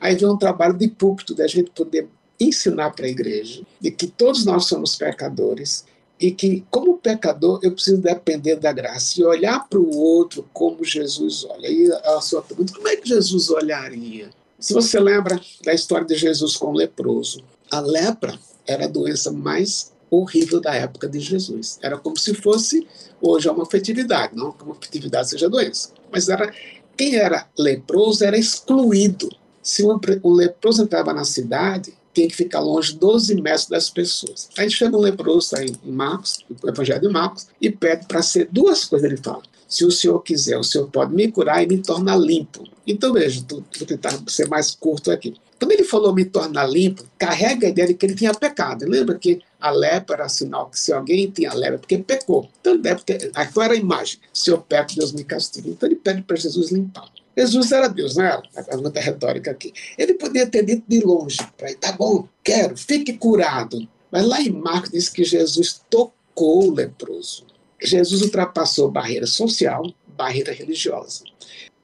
Aí 0.00 0.14
vem 0.14 0.28
um 0.28 0.36
trabalho 0.36 0.74
de 0.74 0.88
púlpito, 0.88 1.34
da 1.34 1.46
gente 1.46 1.70
poder 1.70 2.06
ensinar 2.38 2.90
para 2.90 3.06
a 3.06 3.08
igreja 3.08 3.62
de 3.80 3.90
que 3.90 4.06
todos 4.06 4.44
nós 4.44 4.66
somos 4.66 4.96
pecadores 4.96 5.84
e 6.18 6.30
que, 6.30 6.64
como 6.70 6.98
pecador, 6.98 7.60
eu 7.62 7.72
preciso 7.72 7.98
depender 7.98 8.56
da 8.56 8.72
graça 8.72 9.18
e 9.18 9.24
olhar 9.24 9.66
para 9.68 9.78
o 9.78 9.96
outro 9.96 10.46
como 10.52 10.84
Jesus 10.84 11.44
olha. 11.44 11.68
E 11.68 11.90
a 11.90 12.20
sua 12.20 12.42
pergunta, 12.42 12.74
como 12.74 12.88
é 12.88 12.96
que 12.96 13.08
Jesus 13.08 13.48
olharia? 13.48 14.28
Se 14.58 14.74
você 14.74 15.00
lembra 15.00 15.40
da 15.64 15.72
história 15.72 16.06
de 16.06 16.14
Jesus 16.14 16.56
com 16.56 16.66
o 16.66 16.74
leproso, 16.74 17.42
a 17.70 17.80
lepra 17.80 18.38
era 18.66 18.84
a 18.84 18.88
doença 18.88 19.30
mais 19.32 19.92
horrível 20.10 20.60
da 20.60 20.74
época 20.74 21.08
de 21.08 21.20
Jesus. 21.20 21.78
Era 21.82 21.96
como 21.96 22.18
se 22.18 22.34
fosse 22.34 22.86
hoje 23.20 23.48
uma 23.48 23.62
afetividade, 23.62 24.34
não 24.34 24.52
que 24.52 24.62
uma 24.64 24.72
afetividade 24.72 25.30
seja 25.30 25.48
doença. 25.48 25.90
Mas 26.10 26.28
era 26.28 26.52
quem 26.96 27.16
era 27.16 27.48
leproso 27.58 28.24
era 28.24 28.36
excluído. 28.36 29.30
Se 29.62 29.84
um, 29.84 29.98
um 30.24 30.32
leproso 30.32 30.82
entrava 30.82 31.12
na 31.12 31.24
cidade, 31.24 31.94
tinha 32.12 32.28
que 32.28 32.34
ficar 32.34 32.60
longe 32.60 32.94
12 32.94 33.40
metros 33.40 33.66
das 33.66 33.88
pessoas. 33.88 34.48
Aí 34.58 34.70
chega 34.70 34.96
um 34.96 35.00
leproso 35.00 35.56
aí 35.56 35.74
em 35.84 35.92
Marcos, 35.92 36.44
o 36.62 36.68
Evangelho 36.68 37.00
de 37.00 37.08
Marcos, 37.08 37.46
e 37.60 37.70
pede 37.70 38.06
para 38.06 38.22
ser 38.22 38.48
duas 38.50 38.84
coisas. 38.84 39.10
Ele 39.10 39.16
fala: 39.16 39.42
se 39.68 39.84
o 39.84 39.90
senhor 39.90 40.18
quiser, 40.20 40.58
o 40.58 40.64
senhor 40.64 40.88
pode 40.88 41.14
me 41.14 41.30
curar 41.30 41.62
e 41.62 41.66
me 41.66 41.78
tornar 41.78 42.16
limpo. 42.16 42.64
Então 42.86 43.12
veja, 43.12 43.44
vou 43.48 43.62
tentar 43.86 44.18
ser 44.26 44.48
mais 44.48 44.72
curto 44.72 45.10
aqui. 45.10 45.34
Quando 45.60 45.72
ele 45.72 45.84
falou 45.84 46.14
me 46.14 46.24
tornar 46.24 46.66
limpo, 46.66 47.04
carrega 47.18 47.66
a 47.66 47.70
ideia 47.70 47.88
de 47.88 47.94
que 47.94 48.06
ele 48.06 48.14
tinha 48.14 48.32
pecado. 48.32 48.88
Lembra 48.88 49.18
que 49.18 49.42
a 49.60 49.70
lepra 49.70 50.16
era 50.16 50.28
sinal 50.28 50.70
que 50.70 50.80
se 50.80 50.90
alguém 50.90 51.30
tinha 51.30 51.52
lepra, 51.52 51.78
porque 51.78 51.98
pecou. 51.98 52.48
Então 52.60 52.78
deve 52.78 53.02
ter. 53.02 53.30
Aqui 53.34 53.60
era 53.60 53.74
a 53.74 53.76
imagem. 53.76 54.18
Se 54.32 54.50
eu 54.50 54.56
peco, 54.56 54.94
Deus 54.96 55.12
me 55.12 55.22
castiga. 55.22 55.68
Então 55.68 55.86
ele 55.86 55.96
pede 55.96 56.22
para 56.22 56.36
Jesus 56.36 56.72
limpar. 56.72 57.10
Jesus 57.36 57.72
era 57.72 57.88
Deus, 57.88 58.16
não 58.16 58.24
era? 58.24 58.42
A 58.56 58.62
pergunta 58.62 59.00
retórica 59.00 59.50
aqui. 59.50 59.72
Ele 59.98 60.14
podia 60.14 60.46
ter 60.46 60.64
dito 60.64 60.84
de 60.88 61.00
longe, 61.00 61.38
para 61.56 61.68
ele, 61.68 61.78
tá 61.78 61.92
bom, 61.92 62.26
quero, 62.42 62.76
fique 62.76 63.12
curado. 63.12 63.86
Mas 64.10 64.26
lá 64.26 64.40
em 64.40 64.50
Marcos 64.50 64.90
diz 64.90 65.08
que 65.08 65.24
Jesus 65.24 65.80
tocou 65.88 66.68
o 66.68 66.74
leproso. 66.74 67.46
Jesus 67.80 68.22
ultrapassou 68.22 68.90
barreira 68.90 69.26
social, 69.26 69.82
barreira 70.08 70.52
religiosa. 70.52 71.24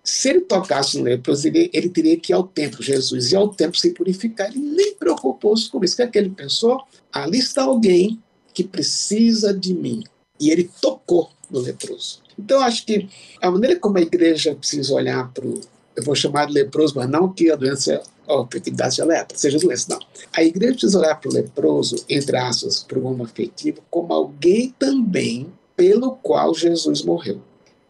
Se 0.06 0.28
ele 0.28 0.42
tocasse 0.42 0.96
no 0.98 1.02
leproso, 1.02 1.48
ele, 1.48 1.68
ele 1.72 1.88
teria 1.88 2.16
que 2.16 2.32
ir 2.32 2.34
ao 2.34 2.44
templo, 2.44 2.80
Jesus 2.80 3.32
ia 3.32 3.38
ao 3.38 3.48
templo 3.48 3.76
se 3.76 3.90
purificar. 3.90 4.48
Ele 4.48 4.60
nem 4.60 4.94
preocupou-se 4.94 5.68
com 5.68 5.82
isso. 5.82 5.94
O 5.94 5.96
que 5.96 6.02
é 6.02 6.06
que 6.06 6.16
ele 6.16 6.30
pensou? 6.30 6.80
Ali 7.12 7.38
está 7.38 7.64
alguém 7.64 8.22
que 8.54 8.62
precisa 8.62 9.52
de 9.52 9.74
mim. 9.74 10.04
E 10.38 10.48
ele 10.50 10.70
tocou 10.80 11.28
no 11.50 11.58
leproso. 11.58 12.20
Então, 12.38 12.60
acho 12.60 12.86
que 12.86 13.08
a 13.42 13.50
maneira 13.50 13.80
como 13.80 13.98
a 13.98 14.00
igreja 14.00 14.54
precisa 14.54 14.94
olhar 14.94 15.28
para 15.32 15.44
o. 15.44 15.60
Eu 15.96 16.04
vou 16.04 16.14
chamar 16.14 16.46
de 16.46 16.52
leproso, 16.52 16.94
mas 16.94 17.10
não 17.10 17.32
que 17.32 17.50
a 17.50 17.56
doença 17.56 18.00
ou 18.28 18.42
a 18.42 18.46
fertilidade 18.46 18.94
seja 18.94 19.08
lepra, 19.08 19.36
seja 19.36 19.58
doença, 19.58 19.86
não. 19.90 19.98
A 20.32 20.44
igreja 20.44 20.74
precisa 20.74 21.00
olhar 21.00 21.16
para 21.16 21.30
o 21.30 21.34
leproso, 21.34 21.96
entre 22.08 22.36
aspas, 22.36 22.80
para 22.84 22.98
o 22.98 23.06
homem 23.06 23.24
afetivo, 23.24 23.82
como 23.90 24.12
alguém 24.12 24.72
também 24.78 25.52
pelo 25.74 26.12
qual 26.12 26.54
Jesus 26.54 27.02
morreu. 27.02 27.40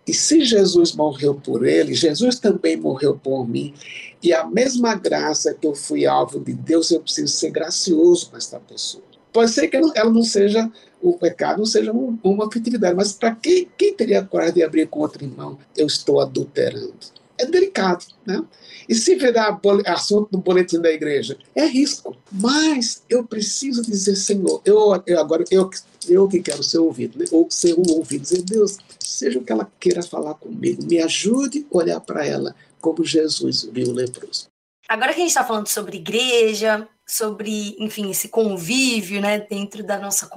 E 0.07 0.15
se 0.15 0.45
Jesus 0.45 0.93
morreu 0.95 1.35
por 1.35 1.67
ele, 1.67 1.93
Jesus 1.95 2.39
também 2.39 2.77
morreu 2.77 3.19
por 3.19 3.47
mim. 3.49 3.75
E 4.23 4.33
a 4.33 4.47
mesma 4.47 4.95
graça 4.95 5.53
que 5.53 5.67
eu 5.67 5.75
fui 5.75 6.07
alvo 6.07 6.39
de 6.39 6.53
Deus, 6.53 6.91
eu 6.91 7.01
preciso 7.01 7.33
ser 7.33 7.51
gracioso 7.51 8.31
com 8.31 8.37
essa 8.37 8.61
pessoa. 8.61 9.03
Pode 9.33 9.51
ser 9.51 9.69
que 9.69 9.77
ela 9.77 10.11
não 10.11 10.23
seja, 10.23 10.71
o 11.03 11.15
pecado 11.15 11.59
não 11.59 11.67
seja 11.67 11.93
uma 11.93 12.47
afetividade, 12.47 12.97
mas 12.97 13.13
para 13.13 13.35
quem, 13.35 13.69
quem 13.77 13.95
teria 13.95 14.25
coragem 14.25 14.55
de 14.55 14.63
abrir 14.63 14.87
com 14.87 15.01
outro 15.01 15.25
irmão? 15.25 15.59
Eu 15.77 15.87
estou 15.87 16.21
adulterando. 16.21 16.95
É 17.39 17.47
delicado, 17.47 18.05
né? 18.25 18.43
E 18.89 18.95
se 18.95 19.15
virar 19.17 19.61
assunto 19.87 20.29
no 20.33 20.39
boletim 20.39 20.81
da 20.81 20.91
igreja, 20.91 21.37
é 21.55 21.67
risco. 21.67 22.17
Mas 22.31 23.03
eu 23.09 23.25
preciso 23.25 23.83
dizer, 23.83 24.17
Senhor, 24.17 24.63
eu, 24.65 25.03
eu 25.07 25.21
agora 25.21 25.45
eu, 25.51 25.69
eu 26.09 26.29
que 26.29 26.41
quero 26.41 26.63
ser 26.63 26.79
ouvido, 26.79 27.19
né? 27.19 27.27
ou 27.33 27.51
ser 27.51 27.75
um 27.75 27.85
ouvido, 27.91 28.23
dizer, 28.23 28.43
Deus, 28.43 28.79
seja 29.01 29.39
o 29.39 29.45
que 29.45 29.53
ela 29.53 29.71
queira 29.81 30.03
falar 30.03 30.35
comigo, 30.35 30.85
me 30.85 31.01
ajude 31.01 31.67
a 31.73 31.77
olhar 31.77 32.01
para 32.01 32.25
ela 32.25 32.55
como 32.81 33.05
Jesus 33.05 33.65
viu 33.65 33.89
o 33.89 33.93
leproso. 33.93 34.47
Agora 34.89 35.13
que 35.13 35.19
a 35.19 35.23
gente 35.23 35.31
está 35.31 35.45
falando 35.45 35.67
sobre 35.67 35.97
igreja, 35.97 36.89
sobre, 37.05 37.77
enfim, 37.79 38.11
esse 38.11 38.29
convívio, 38.29 39.21
né, 39.21 39.41
dentro 39.41 39.83
da 39.83 39.99
nossa 39.99 40.29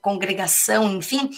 congregação, 0.00 0.96
enfim, 0.96 1.30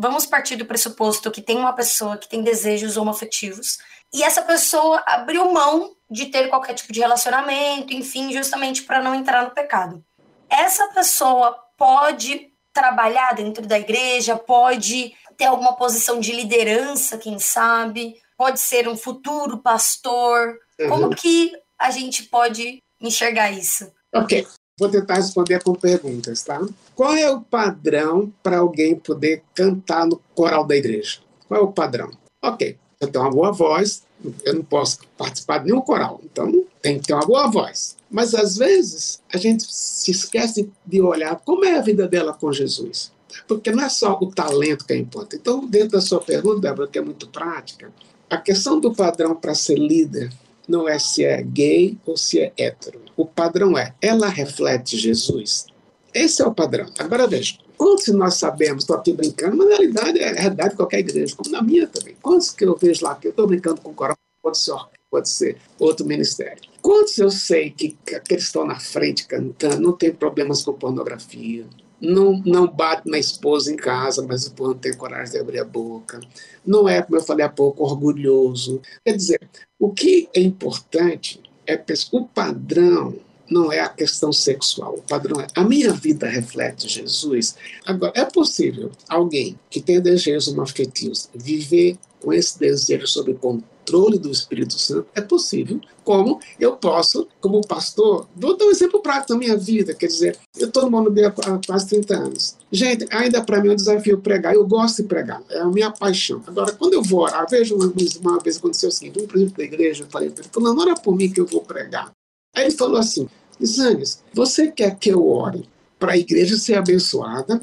vamos 0.00 0.24
partir 0.24 0.56
do 0.56 0.64
pressuposto 0.64 1.30
que 1.30 1.42
tem 1.42 1.58
uma 1.58 1.74
pessoa 1.74 2.16
que 2.16 2.26
tem 2.26 2.42
desejos 2.42 2.96
homoafetivos 2.96 3.76
e 4.10 4.22
essa 4.22 4.40
pessoa 4.40 5.02
abriu 5.06 5.52
mão 5.52 5.94
de 6.10 6.26
ter 6.26 6.48
qualquer 6.48 6.72
tipo 6.72 6.90
de 6.90 7.00
relacionamento, 7.00 7.92
enfim, 7.92 8.32
justamente 8.32 8.82
para 8.82 9.02
não 9.02 9.14
entrar 9.14 9.44
no 9.44 9.50
pecado. 9.50 10.02
Essa 10.48 10.88
pessoa 10.88 11.54
pode 11.76 12.50
trabalhar 12.72 13.34
dentro 13.34 13.66
da 13.66 13.78
igreja, 13.78 14.36
pode 14.36 15.14
ter 15.36 15.44
alguma 15.44 15.76
posição 15.76 16.18
de 16.18 16.32
liderança, 16.32 17.18
quem 17.18 17.38
sabe, 17.38 18.16
pode 18.38 18.58
ser 18.58 18.88
um 18.88 18.96
futuro 18.96 19.58
pastor. 19.58 20.58
Uhum. 20.80 20.88
Como 20.88 21.10
que 21.14 21.52
a 21.78 21.90
gente 21.90 22.22
pode 22.22 22.82
enxergar 22.98 23.50
isso? 23.50 23.92
Ok, 24.14 24.46
vou 24.80 24.88
tentar 24.88 25.16
responder 25.16 25.62
com 25.62 25.74
perguntas, 25.74 26.42
tá? 26.42 26.66
Qual 26.96 27.14
é 27.14 27.30
o 27.30 27.42
padrão 27.42 28.32
para 28.42 28.58
alguém 28.58 28.96
poder 28.96 29.42
cantar 29.54 30.06
no 30.06 30.18
coral 30.34 30.64
da 30.66 30.74
igreja? 30.74 31.18
Qual 31.46 31.60
é 31.60 31.62
o 31.62 31.70
padrão? 31.70 32.10
Ok, 32.42 32.78
eu 32.98 33.08
tenho 33.08 33.24
uma 33.24 33.30
boa 33.30 33.52
voz, 33.52 34.02
eu 34.42 34.54
não 34.54 34.62
posso 34.62 35.00
participar 35.18 35.58
de 35.58 35.66
nenhum 35.66 35.82
coral, 35.82 36.18
então 36.24 36.50
tem 36.80 36.98
que 36.98 37.06
ter 37.06 37.12
uma 37.12 37.26
boa 37.26 37.46
voz. 37.50 37.94
Mas 38.10 38.34
às 38.34 38.56
vezes 38.56 39.20
a 39.32 39.36
gente 39.36 39.64
se 39.68 40.10
esquece 40.10 40.70
de 40.86 41.02
olhar 41.02 41.36
como 41.44 41.64
é 41.66 41.76
a 41.76 41.82
vida 41.82 42.08
dela 42.08 42.32
com 42.32 42.50
Jesus. 42.50 43.12
Porque 43.46 43.70
não 43.70 43.84
é 43.84 43.88
só 43.88 44.18
o 44.20 44.32
talento 44.32 44.84
que 44.84 44.92
é 44.92 44.96
importante. 44.96 45.40
Então, 45.40 45.64
dentro 45.64 45.90
da 45.90 46.00
sua 46.00 46.20
pergunta, 46.20 46.60
Débora, 46.60 46.88
que 46.88 46.98
é 46.98 47.02
muito 47.02 47.28
prática, 47.28 47.92
a 48.28 48.36
questão 48.36 48.80
do 48.80 48.92
padrão 48.92 49.36
para 49.36 49.54
ser 49.54 49.78
líder 49.78 50.32
não 50.68 50.88
é 50.88 50.98
se 50.98 51.24
é 51.24 51.42
gay 51.42 51.98
ou 52.06 52.16
se 52.16 52.40
é 52.40 52.52
hétero. 52.56 53.00
O 53.16 53.26
padrão 53.26 53.76
é, 53.76 53.94
ela 54.00 54.28
reflete 54.28 54.96
Jesus? 54.96 55.66
Esse 56.14 56.42
é 56.42 56.46
o 56.46 56.54
padrão. 56.54 56.86
Agora 56.98 57.26
veja, 57.26 57.58
quantos 57.76 58.08
nós 58.08 58.34
sabemos, 58.34 58.82
estou 58.82 58.96
aqui 58.96 59.12
brincando, 59.12 59.56
mas 59.56 59.68
na 59.68 59.76
realidade 59.76 60.18
é 60.18 60.32
verdade 60.32 60.70
de 60.70 60.76
qualquer 60.76 60.98
igreja, 61.00 61.34
como 61.36 61.50
na 61.50 61.62
minha 61.62 61.86
também. 61.86 62.16
Quantos 62.20 62.50
que 62.50 62.64
eu 62.64 62.76
vejo 62.76 63.04
lá 63.04 63.14
que 63.14 63.28
eu 63.28 63.30
estou 63.30 63.46
brincando 63.46 63.80
com 63.80 63.90
o 63.90 63.94
pode 64.42 64.58
ser, 64.58 64.80
pode 65.10 65.28
ser 65.28 65.56
outro 65.78 66.06
ministério. 66.06 66.62
Quantos 66.80 67.18
eu 67.18 67.30
sei 67.30 67.70
que, 67.70 67.96
que 68.04 68.34
eles 68.34 68.44
estão 68.44 68.64
na 68.64 68.80
frente 68.80 69.26
cantando, 69.26 69.80
não 69.80 69.92
tem 69.92 70.12
problemas 70.12 70.62
com 70.62 70.72
pornografia, 70.72 71.66
não, 72.00 72.40
não 72.44 72.66
bate 72.66 73.08
na 73.08 73.18
esposa 73.18 73.72
em 73.72 73.76
casa, 73.76 74.24
mas 74.26 74.46
o 74.46 74.54
não 74.68 74.74
tem 74.74 74.94
coragem 74.94 75.32
de 75.32 75.38
abrir 75.38 75.60
a 75.60 75.64
boca. 75.64 76.20
Não 76.64 76.88
é, 76.88 77.02
como 77.02 77.16
eu 77.16 77.22
falei 77.22 77.44
há 77.44 77.48
pouco, 77.48 77.84
orgulhoso. 77.84 78.80
Quer 79.04 79.16
dizer, 79.16 79.40
o 79.78 79.90
que 79.90 80.28
é 80.34 80.40
importante 80.40 81.40
é 81.66 81.76
o 82.16 82.24
padrão 82.26 83.16
não 83.50 83.72
é 83.72 83.80
a 83.80 83.88
questão 83.88 84.32
sexual. 84.32 84.94
O 84.94 85.02
padrão 85.02 85.40
é 85.40 85.46
a 85.54 85.64
minha 85.64 85.92
vida 85.92 86.28
reflete 86.28 86.88
Jesus. 86.88 87.56
Agora, 87.84 88.12
é 88.14 88.24
possível 88.24 88.92
alguém 89.08 89.58
que 89.68 89.80
tem 89.80 90.00
desejos 90.00 90.56
afetivos 90.62 91.28
viver 91.34 91.98
com 92.20 92.32
esse 92.32 92.58
desejo 92.58 93.06
sob 93.06 93.34
controle 93.80 94.18
do 94.18 94.30
Espírito 94.30 94.74
Santo? 94.78 95.08
É 95.14 95.20
possível. 95.20 95.80
Como 96.04 96.40
eu 96.58 96.76
posso, 96.76 97.26
como 97.40 97.60
pastor, 97.66 98.26
vou 98.34 98.56
dar 98.56 98.66
um 98.66 98.70
exemplo 98.70 99.00
prático 99.00 99.32
da 99.32 99.38
minha 99.38 99.56
vida. 99.56 99.94
Quer 99.94 100.06
dizer, 100.06 100.38
eu 100.56 100.68
estou 100.68 100.84
no 100.84 100.90
Monobia 100.90 101.28
há 101.28 101.60
quase 101.66 101.88
30 101.88 102.14
anos. 102.14 102.56
Gente, 102.70 103.06
ainda 103.10 103.42
para 103.42 103.60
mim 103.60 103.68
é 103.68 103.72
um 103.72 103.76
desafio 103.76 104.18
pregar. 104.18 104.54
Eu 104.54 104.66
gosto 104.66 105.02
de 105.02 105.08
pregar, 105.08 105.42
é 105.50 105.60
a 105.60 105.66
minha 105.66 105.90
paixão. 105.90 106.42
Agora, 106.46 106.72
quando 106.72 106.94
eu 106.94 107.02
vou 107.02 107.20
orar, 107.20 107.46
vejo 107.48 107.76
uma, 107.76 107.92
uma 108.20 108.38
vez 108.38 108.56
aconteceu 108.56 108.88
o 108.88 108.92
seguinte: 108.92 109.22
um 109.22 109.26
presidente 109.26 109.56
da 109.56 109.64
igreja, 109.64 110.04
eu 110.04 110.08
falei 110.08 110.30
para 110.30 110.42
ele, 110.42 110.50
falando, 110.52 110.80
ora 110.80 110.94
por 110.94 111.16
mim 111.16 111.30
que 111.30 111.40
eu 111.40 111.46
vou 111.46 111.62
pregar. 111.62 112.10
Aí 112.54 112.64
ele 112.64 112.74
falou 112.74 112.98
assim: 112.98 113.28
Isanes, 113.58 114.22
você 114.32 114.70
quer 114.70 114.96
que 114.96 115.10
eu 115.10 115.26
ore 115.28 115.68
para 115.98 116.12
a 116.12 116.16
igreja 116.16 116.56
ser 116.56 116.74
abençoada 116.74 117.60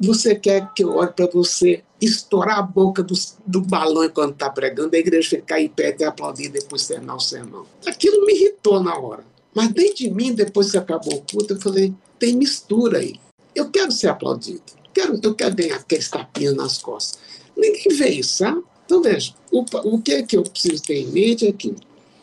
você 0.00 0.34
quer 0.34 0.72
que 0.74 0.82
eu 0.82 0.96
ore 0.96 1.12
para 1.12 1.26
você 1.26 1.82
estourar 2.00 2.58
a 2.58 2.62
boca 2.62 3.02
do, 3.02 3.14
do 3.46 3.60
balão 3.60 4.04
enquanto 4.04 4.32
está 4.32 4.48
pregando, 4.48 4.96
a 4.96 4.98
igreja 4.98 5.28
ficar 5.28 5.60
em 5.60 5.68
pé 5.68 5.94
e 5.98 6.04
aplaudir 6.04 6.48
depois 6.48 6.86
terminar 6.86 7.16
o 7.16 7.20
sermão? 7.20 7.66
Aquilo 7.86 8.24
me 8.24 8.32
irritou 8.34 8.82
na 8.82 8.98
hora. 8.98 9.24
Mas 9.54 9.68
dentro 9.68 9.96
de 9.96 10.10
mim, 10.10 10.32
depois 10.32 10.70
que 10.70 10.78
acabou 10.78 11.14
o 11.14 11.22
culto, 11.22 11.54
eu 11.54 11.60
falei, 11.60 11.92
tem 12.18 12.36
mistura 12.36 12.98
aí. 12.98 13.14
Eu 13.54 13.70
quero 13.70 13.92
ser 13.92 14.08
aplaudido. 14.08 14.62
Quero, 14.94 15.18
eu 15.22 15.34
quero 15.34 15.54
ganhar 15.54 15.76
aqueles 15.76 16.08
tapinhas 16.08 16.54
nas 16.54 16.78
costas. 16.78 17.20
Ninguém 17.56 17.96
vê 17.96 18.08
isso, 18.10 18.38
sabe? 18.38 18.62
Então, 18.86 19.02
veja, 19.02 19.34
o, 19.52 19.64
o 19.84 20.00
que, 20.00 20.12
é 20.12 20.22
que 20.22 20.36
eu 20.36 20.42
preciso 20.42 20.82
ter 20.82 20.98
em 20.98 21.06
mente 21.08 21.46
é 21.46 21.52
que 21.52 21.74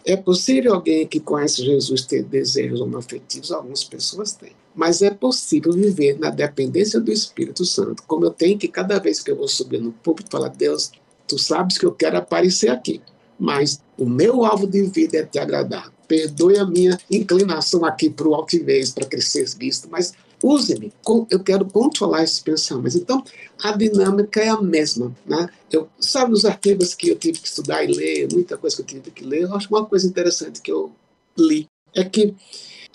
é 0.07 0.15
possível 0.15 0.73
alguém 0.73 1.05
que 1.05 1.19
conhece 1.19 1.65
Jesus 1.65 2.05
ter 2.05 2.23
desejos 2.23 2.79
homoafetivos? 2.79 3.51
Algumas 3.51 3.83
pessoas 3.83 4.31
têm. 4.31 4.53
Mas 4.73 5.01
é 5.01 5.09
possível 5.09 5.73
viver 5.73 6.17
na 6.17 6.29
dependência 6.29 6.97
do 7.01 7.11
Espírito 7.11 7.65
Santo, 7.65 8.03
como 8.07 8.23
eu 8.23 8.31
tenho 8.31 8.57
que 8.57 8.69
cada 8.69 8.99
vez 8.99 9.19
que 9.19 9.29
eu 9.29 9.35
vou 9.35 9.49
subir 9.49 9.81
no 9.81 9.91
púlpito 9.91 10.31
falar, 10.31 10.47
Deus, 10.47 10.93
tu 11.27 11.37
sabes 11.37 11.77
que 11.77 11.85
eu 11.85 11.91
quero 11.91 12.17
aparecer 12.17 12.69
aqui, 12.69 13.01
mas 13.37 13.81
o 13.97 14.05
meu 14.05 14.45
alvo 14.45 14.65
de 14.65 14.81
vida 14.83 15.17
é 15.17 15.25
te 15.25 15.39
agradar. 15.39 15.91
Perdoe 16.07 16.57
a 16.57 16.65
minha 16.65 16.97
inclinação 17.11 17.83
aqui 17.83 18.09
para 18.09 18.29
o 18.29 18.33
altivez, 18.33 18.91
para 18.91 19.05
crescer 19.05 19.45
visto, 19.59 19.89
mas 19.91 20.13
use-me. 20.43 20.93
Eu 21.29 21.39
quero 21.39 21.65
controlar 21.65 22.23
esses 22.23 22.39
pensamentos. 22.39 22.95
Então, 22.95 23.23
a 23.61 23.71
dinâmica 23.71 24.41
é 24.41 24.49
a 24.49 24.61
mesma. 24.61 25.15
Né? 25.25 25.49
Eu, 25.71 25.87
sabe, 25.99 26.33
os 26.33 26.45
artigos 26.45 26.93
que 26.93 27.09
eu 27.09 27.17
tive 27.17 27.39
que 27.39 27.47
estudar 27.47 27.83
e 27.83 27.87
ler, 27.87 28.27
muita 28.31 28.57
coisa 28.57 28.75
que 28.75 28.81
eu 28.81 29.01
tive 29.01 29.11
que 29.11 29.23
ler, 29.23 29.43
eu 29.43 29.55
acho 29.55 29.69
uma 29.69 29.85
coisa 29.85 30.07
interessante 30.07 30.61
que 30.61 30.71
eu 30.71 30.91
li 31.37 31.67
é 31.95 32.03
que 32.03 32.35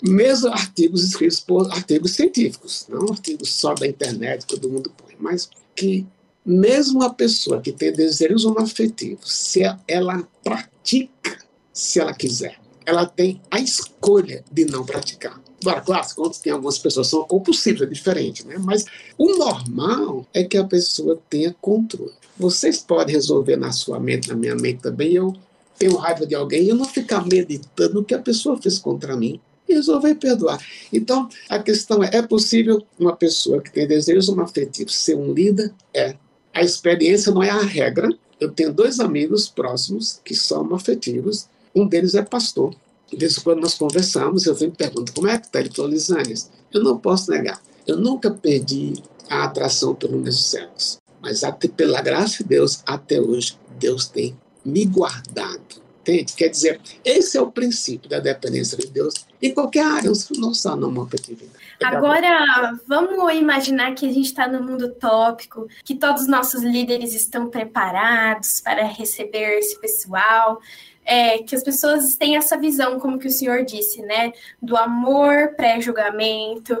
mesmo 0.01 0.49
artigos 0.49 1.03
escritos 1.03 1.39
por 1.39 1.71
artigos 1.71 2.11
científicos, 2.11 2.85
não 2.89 3.03
artigos 3.11 3.53
só 3.53 3.73
da 3.73 3.87
internet 3.87 4.45
que 4.45 4.55
todo 4.55 4.69
mundo 4.69 4.91
põe, 4.97 5.15
mas 5.19 5.49
que 5.75 6.05
mesmo 6.45 7.01
a 7.03 7.13
pessoa 7.13 7.61
que 7.61 7.71
tem 7.71 7.91
desejos 7.93 8.43
homoafetivos, 8.43 9.31
se 9.31 9.61
ela 9.87 10.27
pratica, 10.43 11.39
se 11.71 11.99
ela 11.99 12.13
quiser, 12.13 12.59
ela 12.85 13.05
tem 13.05 13.41
a 13.49 13.59
escolha 13.59 14.43
de 14.51 14.65
não 14.65 14.85
praticar. 14.85 15.41
Agora, 15.63 15.81
claro, 15.81 16.07
quando 16.15 16.37
tem 16.37 16.51
algumas 16.51 16.77
pessoas 16.77 17.07
são 17.07 17.23
compulsivas, 17.23 17.81
é 17.81 17.85
diferente, 17.85 18.45
né? 18.45 18.57
Mas 18.59 18.85
o 19.17 19.37
normal 19.37 20.27
é 20.33 20.43
que 20.43 20.57
a 20.57 20.63
pessoa 20.65 21.19
tenha 21.29 21.55
controle. 21.61 22.11
Vocês 22.37 22.79
podem 22.79 23.15
resolver 23.15 23.55
na 23.55 23.71
sua 23.71 23.99
mente, 23.99 24.27
na 24.27 24.35
minha 24.35 24.55
mente 24.55 24.81
também, 24.81 25.13
eu 25.13 25.33
tenho 25.79 25.95
raiva 25.95 26.25
de 26.25 26.35
alguém 26.35 26.63
e 26.63 26.69
eu 26.69 26.75
não 26.75 26.85
ficar 26.85 27.25
meditando 27.25 27.99
o 27.99 28.03
que 28.03 28.13
a 28.13 28.19
pessoa 28.19 28.61
fez 28.61 28.77
contra 28.77 29.15
mim 29.15 29.39
e 29.67 29.73
resolver 29.73 30.15
perdoar. 30.15 30.59
Então, 30.91 31.29
a 31.49 31.59
questão 31.59 32.03
é, 32.03 32.09
é 32.13 32.21
possível 32.21 32.85
uma 32.99 33.15
pessoa 33.15 33.61
que 33.61 33.71
tem 33.71 33.87
desejos 33.87 34.29
afetivos 34.37 34.95
ser 34.95 35.15
um 35.15 35.33
líder? 35.33 35.73
É. 35.93 36.15
A 36.53 36.61
experiência 36.61 37.31
não 37.31 37.41
é 37.41 37.49
a 37.49 37.61
regra. 37.61 38.09
Eu 38.39 38.51
tenho 38.51 38.73
dois 38.73 38.99
amigos 38.99 39.47
próximos 39.47 40.19
que 40.23 40.35
são 40.35 40.73
afetivos. 40.75 41.47
Um 41.73 41.87
deles 41.87 42.13
é 42.13 42.21
pastor. 42.21 42.75
De 43.13 43.19
vez 43.19 43.37
em 43.37 43.41
quando 43.41 43.61
nós 43.61 43.75
conversamos, 43.75 44.45
eu 44.45 44.55
sempre 44.55 44.77
pergunto 44.77 45.13
como 45.13 45.27
é 45.27 45.37
que 45.37 45.45
está. 45.45 45.59
Ele 45.59 45.71
falou, 45.73 45.91
Lisanes, 45.91 46.51
eu 46.73 46.83
não 46.83 46.97
posso 46.97 47.29
negar. 47.31 47.61
Eu 47.85 47.97
nunca 47.97 48.31
perdi 48.31 48.93
a 49.29 49.43
atração 49.43 49.93
pelo 49.93 50.17
mesmo 50.17 50.41
sexo. 50.41 50.99
Mas 51.21 51.43
até, 51.43 51.67
pela 51.67 52.01
graça 52.01 52.43
de 52.43 52.49
Deus, 52.49 52.81
até 52.85 53.19
hoje, 53.19 53.57
Deus 53.79 54.07
tem 54.07 54.35
me 54.65 54.85
guardado. 54.85 55.83
Entende? 56.01 56.33
Quer 56.33 56.49
dizer, 56.49 56.81
esse 57.05 57.37
é 57.37 57.41
o 57.41 57.49
princípio 57.49 58.09
da 58.09 58.19
dependência 58.19 58.77
de 58.77 58.87
Deus 58.87 59.13
em 59.41 59.53
qualquer 59.53 59.85
área, 59.85 60.11
não 60.37 60.53
só 60.53 60.75
no 60.75 61.01
afetividade. 61.01 61.51
Agora, 61.81 62.77
vamos 62.85 63.33
imaginar 63.33 63.93
que 63.95 64.05
a 64.05 64.11
gente 64.11 64.25
está 64.25 64.45
no 64.45 64.61
mundo 64.61 64.93
tópico, 64.95 65.67
que 65.83 65.95
todos 65.95 66.23
os 66.23 66.27
nossos 66.27 66.61
líderes 66.61 67.13
estão 67.13 67.49
preparados 67.49 68.59
para 68.59 68.83
receber 68.83 69.59
esse 69.59 69.79
pessoal 69.79 70.59
é, 71.05 71.39
que 71.39 71.55
as 71.55 71.63
pessoas 71.63 72.15
têm 72.15 72.37
essa 72.37 72.57
visão, 72.57 72.99
como 72.99 73.19
que 73.19 73.27
o 73.27 73.31
senhor 73.31 73.63
disse, 73.63 74.01
né? 74.01 74.31
Do 74.61 74.77
amor 74.77 75.53
pré-julgamento, 75.55 76.77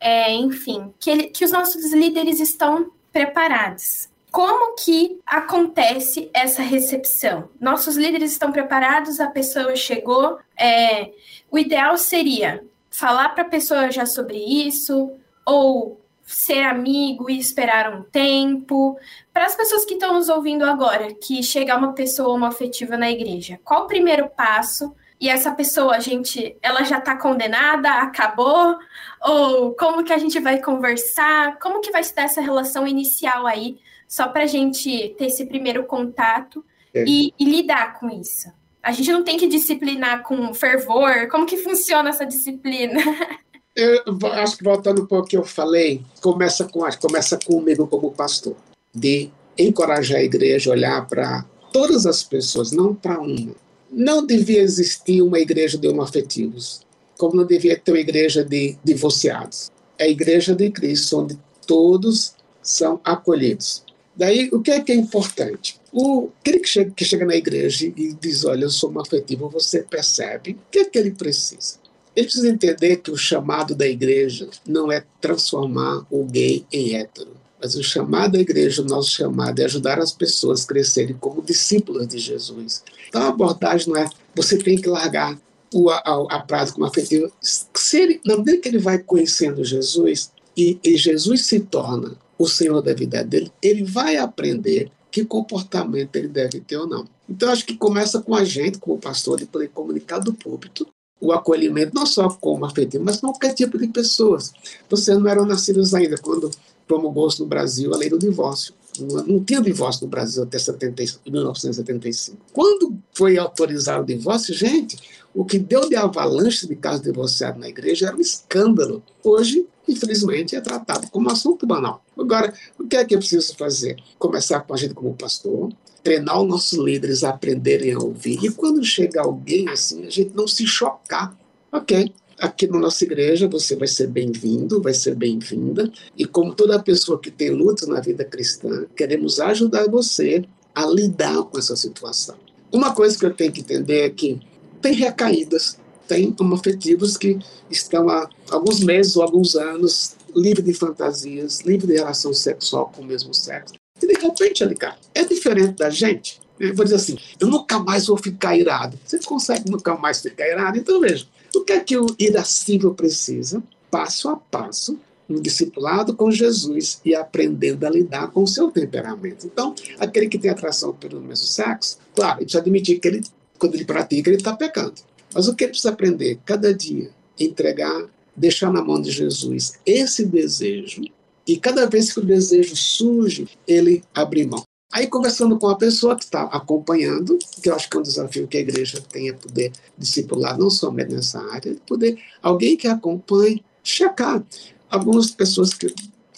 é, 0.00 0.32
enfim, 0.32 0.92
que, 0.98 1.10
ele, 1.10 1.22
que 1.24 1.44
os 1.44 1.50
nossos 1.50 1.92
líderes 1.92 2.40
estão 2.40 2.90
preparados. 3.12 4.08
Como 4.30 4.74
que 4.74 5.20
acontece 5.24 6.28
essa 6.34 6.60
recepção? 6.60 7.48
Nossos 7.60 7.96
líderes 7.96 8.32
estão 8.32 8.50
preparados, 8.50 9.20
a 9.20 9.28
pessoa 9.28 9.76
chegou. 9.76 10.38
É, 10.58 11.12
o 11.50 11.58
ideal 11.58 11.96
seria 11.96 12.64
falar 12.90 13.28
para 13.30 13.44
a 13.44 13.48
pessoa 13.48 13.90
já 13.90 14.04
sobre 14.06 14.36
isso, 14.36 15.12
ou 15.46 16.00
ser 16.24 16.62
amigo 16.62 17.28
e 17.30 17.38
esperar 17.38 17.92
um 17.92 18.02
tempo. 18.02 18.98
Para 19.32 19.46
as 19.46 19.54
pessoas 19.54 19.84
que 19.84 19.94
estão 19.94 20.14
nos 20.14 20.28
ouvindo 20.28 20.64
agora, 20.64 21.14
que 21.14 21.42
chega 21.42 21.76
uma 21.76 21.92
pessoa 21.92 22.34
homoafetiva 22.34 22.96
na 22.96 23.10
igreja, 23.10 23.60
qual 23.62 23.84
o 23.84 23.86
primeiro 23.86 24.28
passo? 24.28 24.94
E 25.20 25.28
essa 25.28 25.52
pessoa, 25.52 25.94
a 25.94 26.00
gente, 26.00 26.56
ela 26.60 26.82
já 26.82 26.98
está 26.98 27.16
condenada, 27.16 27.88
acabou? 27.94 28.76
Ou 29.22 29.74
como 29.74 30.02
que 30.02 30.12
a 30.12 30.18
gente 30.18 30.40
vai 30.40 30.60
conversar? 30.60 31.58
Como 31.58 31.80
que 31.80 31.90
vai 31.90 32.02
se 32.02 32.14
dar 32.14 32.24
essa 32.24 32.40
relação 32.40 32.86
inicial 32.86 33.46
aí, 33.46 33.78
só 34.08 34.28
para 34.28 34.42
a 34.42 34.46
gente 34.46 35.14
ter 35.16 35.26
esse 35.26 35.46
primeiro 35.46 35.84
contato 35.84 36.64
é. 36.92 37.04
e, 37.06 37.32
e 37.38 37.44
lidar 37.44 37.98
com 37.98 38.10
isso? 38.10 38.52
A 38.82 38.92
gente 38.92 39.10
não 39.12 39.24
tem 39.24 39.38
que 39.38 39.46
disciplinar 39.46 40.22
com 40.24 40.52
fervor. 40.52 41.28
Como 41.30 41.46
que 41.46 41.56
funciona 41.56 42.10
essa 42.10 42.26
disciplina? 42.26 43.00
Eu 43.76 44.02
acho 44.34 44.56
que 44.56 44.64
voltando 44.64 45.02
um 45.02 45.06
pouco 45.06 45.28
que 45.28 45.36
eu 45.36 45.44
falei, 45.44 46.02
começa 46.20 46.64
com 46.64 46.80
começa 47.00 47.38
comigo 47.44 47.86
como 47.88 48.12
pastor, 48.12 48.54
de 48.94 49.30
encorajar 49.58 50.18
a 50.18 50.22
igreja 50.22 50.70
a 50.70 50.74
olhar 50.74 51.08
para 51.08 51.44
todas 51.72 52.06
as 52.06 52.22
pessoas, 52.22 52.70
não 52.70 52.94
para 52.94 53.20
uma. 53.20 53.54
Não 53.90 54.24
devia 54.24 54.60
existir 54.60 55.22
uma 55.22 55.40
igreja 55.40 55.76
de 55.76 55.88
homoafetivos, 55.88 56.82
como 57.18 57.34
não 57.34 57.44
devia 57.44 57.76
ter 57.76 57.90
uma 57.90 58.00
igreja 58.00 58.44
de 58.44 58.76
divorciados. 58.84 59.72
É 59.98 60.04
a 60.04 60.08
igreja 60.08 60.54
de 60.54 60.70
Cristo, 60.70 61.18
onde 61.18 61.38
todos 61.66 62.34
são 62.62 63.00
acolhidos. 63.04 63.82
Daí, 64.16 64.48
o 64.52 64.60
que 64.60 64.70
é 64.70 64.80
que 64.80 64.92
é 64.92 64.94
importante? 64.94 65.80
O, 65.92 66.30
aquele 66.40 66.60
que 66.60 66.68
chega, 66.68 66.90
que 66.92 67.04
chega 67.04 67.26
na 67.26 67.34
igreja 67.34 67.86
e 67.86 68.12
diz, 68.12 68.44
olha, 68.44 68.64
eu 68.64 68.70
sou 68.70 68.90
uma 68.90 69.02
afetivo, 69.02 69.48
você 69.48 69.82
percebe 69.82 70.52
o 70.52 70.58
que 70.70 70.78
é 70.78 70.84
que 70.84 70.98
ele 70.98 71.10
precisa. 71.10 71.83
Ele 72.14 72.26
precisa 72.26 72.48
entender 72.48 72.96
que 72.96 73.10
o 73.10 73.16
chamado 73.16 73.74
da 73.74 73.86
igreja 73.86 74.48
não 74.66 74.90
é 74.90 75.04
transformar 75.20 76.06
o 76.10 76.24
gay 76.24 76.64
em 76.72 76.94
hétero. 76.94 77.32
Mas 77.60 77.74
o 77.74 77.82
chamado 77.82 78.32
da 78.32 78.40
igreja, 78.40 78.82
o 78.82 78.84
nosso 78.84 79.10
chamado 79.10 79.58
é 79.60 79.64
ajudar 79.64 79.98
as 79.98 80.12
pessoas 80.12 80.64
a 80.64 80.66
crescerem 80.66 81.16
como 81.18 81.42
discípulos 81.42 82.06
de 82.06 82.18
Jesus. 82.18 82.84
Então 83.08 83.22
a 83.22 83.28
abordagem 83.28 83.88
não 83.88 83.96
é 83.96 84.08
você 84.34 84.58
tem 84.58 84.76
que 84.76 84.88
largar 84.88 85.38
o, 85.72 85.90
a, 85.90 86.26
a 86.30 86.40
prática 86.40 86.74
como 86.74 86.86
afetiva. 86.86 87.30
Se 87.40 88.00
ele, 88.00 88.20
na 88.24 88.36
medida 88.36 88.58
que 88.58 88.68
ele 88.68 88.78
vai 88.78 88.98
conhecendo 88.98 89.64
Jesus 89.64 90.30
e, 90.56 90.78
e 90.84 90.96
Jesus 90.96 91.46
se 91.46 91.60
torna 91.60 92.16
o 92.38 92.46
Senhor 92.46 92.80
da 92.82 92.92
vida 92.92 93.24
dele, 93.24 93.50
ele 93.62 93.82
vai 93.82 94.16
aprender 94.16 94.90
que 95.10 95.24
comportamento 95.24 96.16
ele 96.16 96.28
deve 96.28 96.60
ter 96.60 96.76
ou 96.76 96.86
não. 96.86 97.06
Então 97.28 97.50
acho 97.50 97.64
que 97.64 97.76
começa 97.76 98.20
com 98.20 98.34
a 98.34 98.44
gente, 98.44 98.78
como 98.78 98.98
pastor, 98.98 99.38
de 99.38 99.46
poder 99.46 99.68
comunicar 99.68 100.18
do 100.18 100.34
púlpito 100.34 100.86
o 101.24 101.32
acolhimento, 101.32 101.94
não 101.94 102.06
só 102.06 102.28
como 102.28 102.64
afetivo, 102.64 103.04
mas 103.04 103.18
qualquer 103.18 103.54
tipo 103.54 103.78
de 103.78 103.88
pessoas. 103.88 104.52
Vocês 104.88 105.16
não 105.18 105.28
eram 105.28 105.46
nascidos 105.46 105.94
ainda 105.94 106.16
quando 106.18 106.50
promulgou 106.86 107.28
no 107.38 107.46
Brasil 107.46 107.94
a 107.94 107.96
lei 107.96 108.10
do 108.10 108.18
divórcio. 108.18 108.74
Não, 109.00 109.24
não 109.24 109.44
tinha 109.44 109.60
divórcio 109.60 110.04
no 110.04 110.10
Brasil 110.10 110.42
até 110.42 110.58
70, 110.58 111.20
1975. 111.26 112.36
Quando 112.52 112.96
foi 113.12 113.38
autorizado 113.38 114.02
o 114.02 114.06
divórcio, 114.06 114.54
gente, 114.54 114.98
o 115.34 115.44
que 115.44 115.58
deu 115.58 115.88
de 115.88 115.96
avalanche 115.96 116.66
de 116.66 116.76
casos 116.76 117.02
divorciados 117.02 117.60
na 117.60 117.68
igreja 117.68 118.06
era 118.06 118.16
um 118.16 118.20
escândalo. 118.20 119.02
Hoje, 119.22 119.66
infelizmente, 119.88 120.54
é 120.54 120.60
tratado 120.60 121.08
como 121.10 121.30
assunto 121.30 121.66
banal. 121.66 122.04
Agora, 122.16 122.52
o 122.78 122.86
que 122.86 122.96
é 122.96 123.04
que 123.04 123.14
eu 123.14 123.18
preciso 123.18 123.56
fazer? 123.56 123.96
Começar 124.18 124.60
com 124.60 124.74
a 124.74 124.76
gente 124.76 124.94
como 124.94 125.14
pastor, 125.14 125.72
treinar 126.04 126.40
os 126.40 126.48
nossos 126.48 126.78
líderes 126.78 127.24
a 127.24 127.30
aprenderem 127.30 127.94
a 127.94 127.98
ouvir. 127.98 128.38
E 128.44 128.50
quando 128.50 128.84
chega 128.84 129.22
alguém 129.22 129.68
assim, 129.70 130.06
a 130.06 130.10
gente 130.10 130.32
não 130.34 130.46
se 130.46 130.66
chocar. 130.66 131.34
Ok, 131.72 132.12
aqui 132.38 132.66
na 132.66 132.78
nossa 132.78 133.02
igreja 133.04 133.48
você 133.48 133.74
vai 133.74 133.88
ser 133.88 134.08
bem-vindo, 134.08 134.82
vai 134.82 134.92
ser 134.92 135.14
bem-vinda. 135.14 135.90
E 136.16 136.26
como 136.26 136.54
toda 136.54 136.78
pessoa 136.78 137.18
que 137.18 137.30
tem 137.30 137.50
luta 137.50 137.86
na 137.86 138.00
vida 138.00 138.22
cristã, 138.22 138.86
queremos 138.94 139.40
ajudar 139.40 139.88
você 139.88 140.44
a 140.74 140.86
lidar 140.86 141.42
com 141.44 141.58
essa 141.58 141.74
situação. 141.74 142.36
Uma 142.70 142.94
coisa 142.94 143.18
que 143.18 143.24
eu 143.24 143.32
tenho 143.32 143.50
que 143.50 143.62
entender 143.62 144.00
é 144.00 144.10
que 144.10 144.38
tem 144.82 144.92
recaídas, 144.92 145.78
tem 146.06 146.34
homoafetivos 146.38 147.16
que 147.16 147.38
estão 147.70 148.10
há 148.10 148.28
alguns 148.50 148.80
meses 148.80 149.16
ou 149.16 149.22
alguns 149.22 149.56
anos 149.56 150.16
livre 150.36 150.62
de 150.62 150.74
fantasias, 150.74 151.60
livre 151.60 151.86
de 151.86 151.94
relação 151.94 152.34
sexual 152.34 152.92
com 152.94 153.00
o 153.00 153.06
mesmo 153.06 153.32
sexo. 153.32 153.74
E 154.04 154.06
de 154.06 154.20
repente 154.20 154.62
ele 154.62 154.74
cai. 154.74 154.96
É 155.14 155.24
diferente 155.24 155.78
da 155.78 155.88
gente. 155.88 156.40
Eu 156.60 156.74
vou 156.74 156.84
dizer 156.84 156.96
assim, 156.96 157.18
eu 157.40 157.48
nunca 157.48 157.78
mais 157.78 158.06
vou 158.06 158.16
ficar 158.16 158.56
irado. 158.56 158.98
Você 159.04 159.18
consegue 159.18 159.70
nunca 159.70 159.96
mais 159.96 160.20
ficar 160.20 160.46
irado? 160.46 160.78
Então 160.78 161.00
veja, 161.00 161.26
o 161.54 161.62
que 161.62 161.72
é 161.72 161.80
que 161.80 161.96
o 161.96 162.06
irascível 162.18 162.94
precisa? 162.94 163.62
Passo 163.90 164.28
a 164.28 164.36
passo, 164.36 164.98
um 165.28 165.40
discipulado 165.40 166.14
com 166.14 166.30
Jesus 166.30 167.00
e 167.04 167.14
aprendendo 167.14 167.84
a 167.84 167.90
lidar 167.90 168.30
com 168.30 168.42
o 168.42 168.46
seu 168.46 168.70
temperamento. 168.70 169.46
Então, 169.46 169.74
aquele 169.98 170.28
que 170.28 170.38
tem 170.38 170.50
atração 170.50 170.92
pelo 170.92 171.20
mesmo 171.20 171.46
sexo, 171.46 171.98
claro, 172.14 172.38
ele 172.38 172.44
precisa 172.44 172.60
admitir 172.60 173.00
que 173.00 173.08
ele 173.08 173.22
quando 173.58 173.74
ele 173.76 173.84
pratica, 173.84 174.28
ele 174.28 174.36
está 174.36 174.54
pecando. 174.54 174.94
Mas 175.32 175.48
o 175.48 175.54
que 175.54 175.64
ele 175.64 175.70
precisa 175.70 175.90
aprender? 175.90 176.38
Cada 176.44 176.74
dia, 176.74 177.10
entregar, 177.38 178.06
deixar 178.36 178.70
na 178.70 178.84
mão 178.84 179.00
de 179.00 179.10
Jesus 179.10 179.74
esse 179.86 180.26
desejo, 180.26 181.02
e 181.46 181.56
cada 181.56 181.86
vez 181.86 182.12
que 182.12 182.20
o 182.20 182.24
desejo 182.24 182.76
surge, 182.76 183.48
ele 183.66 184.02
abre 184.14 184.46
mão. 184.46 184.62
Aí, 184.92 185.08
conversando 185.08 185.58
com 185.58 185.66
a 185.66 185.76
pessoa 185.76 186.14
que 186.14 186.22
está 186.22 186.42
acompanhando, 186.44 187.36
que 187.60 187.68
eu 187.68 187.74
acho 187.74 187.90
que 187.90 187.96
é 187.96 188.00
um 188.00 188.02
desafio 188.02 188.46
que 188.46 188.56
a 188.56 188.60
igreja 188.60 189.02
tenha 189.10 189.34
poder 189.34 189.72
discipular, 189.98 190.56
não 190.56 190.70
somente 190.70 191.12
nessa 191.12 191.40
área, 191.50 191.76
poder 191.84 192.16
alguém 192.40 192.76
que 192.76 192.86
acompanhe, 192.86 193.64
checar. 193.82 194.40
Algumas 194.88 195.32
pessoas 195.32 195.74
que, 195.74 195.92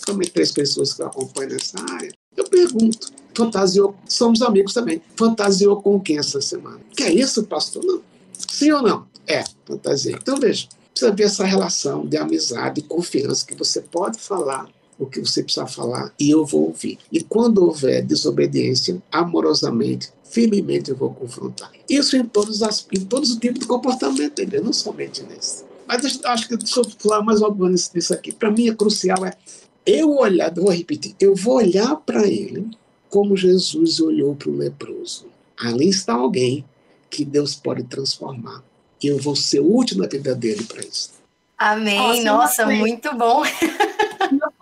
também 0.07 0.29
três 0.31 0.53
pessoas 0.53 0.95
que 0.95 1.03
acompanham 1.03 1.51
nessa 1.51 1.79
área, 1.93 2.11
eu 2.35 2.45
pergunto, 2.45 3.13
fantasiou, 3.35 3.95
somos 4.09 4.41
amigos 4.41 4.73
também, 4.73 5.03
fantasiou 5.17 5.83
com 5.83 6.01
quem 6.01 6.19
essa 6.19 6.41
semana? 6.41 6.81
Que 6.97 7.03
é 7.03 7.13
isso, 7.13 7.45
pastor? 7.45 7.85
Não. 7.85 8.01
Sim 8.49 8.73
ou 8.73 8.83
não? 8.83 9.07
É, 9.27 9.45
fantasia. 9.67 10.17
Então 10.21 10.41
veja, 10.41 10.67
precisa 10.93 11.13
ver 11.13 11.25
essa 11.25 11.45
relação 11.45 12.07
de 12.07 12.17
amizade 12.17 12.81
e 12.81 12.85
confiança 12.85 13.47
que 13.47 13.55
você 13.55 13.83
pode 13.83 14.19
falar 14.19 14.67
o 14.99 15.07
que 15.07 15.21
você 15.21 15.43
precisa 15.43 15.67
falar 15.67 16.13
e 16.19 16.31
eu 16.31 16.45
vou 16.45 16.67
ouvir. 16.67 16.99
E 17.13 17.21
quando 17.21 17.65
houver 17.65 18.03
desobediência, 18.03 19.01
amorosamente, 19.11 20.11
firmemente 20.25 20.91
eu 20.91 20.97
vou 20.97 21.13
confrontar. 21.13 21.71
Isso 21.89 22.17
em 22.17 22.25
todos, 22.25 22.63
as, 22.63 22.87
em 22.93 23.05
todos 23.05 23.31
os 23.31 23.37
tipos 23.37 23.61
de 23.61 23.67
comportamento, 23.67 24.41
entendeu? 24.41 24.65
não 24.65 24.73
somente 24.73 25.23
nesse. 25.23 25.65
Mas 25.87 26.21
acho 26.25 26.49
que 26.49 26.57
deixa 26.57 26.81
eu 26.81 26.85
falar 26.99 27.23
mais 27.23 27.41
algo 27.43 27.69
nisso 27.69 28.13
aqui. 28.13 28.33
Para 28.33 28.51
mim 28.51 28.69
é 28.69 28.75
crucial 28.75 29.25
é 29.25 29.37
eu 29.87 30.17
olhar, 30.17 30.53
vou 30.53 30.71
repetir, 30.71 31.15
eu 31.21 31.37
vou 31.37 31.57
olhar 31.57 31.95
para 31.97 32.27
ele 32.27 32.69
como 33.09 33.37
Jesus 33.37 34.01
olhou 34.01 34.35
para 34.35 34.51
o 34.51 34.57
leproso. 34.57 35.27
Ali 35.57 35.89
está 35.89 36.15
alguém 36.15 36.65
que 37.09 37.25
Deus 37.25 37.55
pode 37.55 37.85
transformar. 37.85 38.63
E 39.03 39.07
eu 39.07 39.19
vou 39.19 39.37
ser 39.37 39.61
útil 39.61 39.99
na 39.99 40.09
vida 40.09 40.35
dele 40.35 40.65
para 40.65 40.81
isso. 40.81 41.13
Amém. 41.57 42.25
Nossa, 42.25 42.65
Nossa 42.65 42.67
muito 42.67 43.17
bom. 43.17 43.43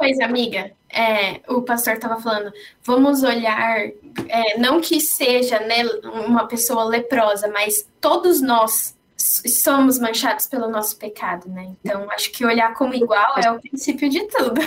Coisa, 0.05 0.27
amiga, 0.27 0.71
é, 0.93 1.41
o 1.49 1.63
pastor 1.63 1.95
estava 1.95 2.21
falando, 2.21 2.53
vamos 2.83 3.23
olhar, 3.23 3.87
é, 4.29 4.59
não 4.59 4.79
que 4.79 5.01
seja 5.01 5.59
né, 5.61 5.83
uma 6.27 6.47
pessoa 6.47 6.85
leprosa, 6.85 7.49
mas 7.49 7.89
todos 8.03 8.43
nós 8.43 8.95
somos 9.17 9.99
manchados 9.99 10.47
pelo 10.47 10.69
nosso 10.69 10.99
pecado, 10.99 11.49
né? 11.49 11.75
Então, 11.83 12.07
acho 12.11 12.31
que 12.33 12.45
olhar 12.45 12.75
como 12.75 12.93
igual 12.93 13.35
é 13.39 13.51
o 13.51 13.59
princípio 13.59 14.11
de 14.11 14.25
tudo. 14.25 14.61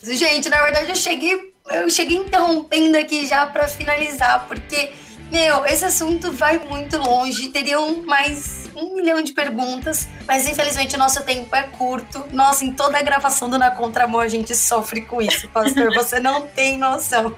Gente, 0.02 0.48
na 0.48 0.62
verdade 0.62 0.88
eu 0.88 0.96
cheguei, 0.96 1.52
eu 1.70 1.90
cheguei 1.90 2.16
interrompendo 2.16 2.96
aqui 2.96 3.26
já 3.26 3.44
para 3.46 3.68
finalizar, 3.68 4.48
porque, 4.48 4.90
meu, 5.30 5.66
esse 5.66 5.84
assunto 5.84 6.32
vai 6.32 6.58
muito 6.60 6.96
longe, 6.96 7.50
teriam 7.50 8.02
mais 8.04 8.63
um 8.76 8.94
milhão 8.94 9.22
de 9.22 9.32
perguntas, 9.32 10.08
mas 10.26 10.46
infelizmente 10.48 10.94
o 10.96 10.98
nosso 10.98 11.22
tempo 11.22 11.54
é 11.54 11.62
curto. 11.64 12.24
Nossa, 12.32 12.64
em 12.64 12.72
toda 12.72 12.98
a 12.98 13.02
gravação 13.02 13.48
do 13.48 13.58
Na 13.58 13.70
Contramor 13.70 14.22
a 14.22 14.28
gente 14.28 14.54
sofre 14.54 15.02
com 15.02 15.20
isso, 15.22 15.48
pastor, 15.48 15.92
você 15.94 16.20
não 16.20 16.46
tem 16.46 16.78
noção. 16.78 17.34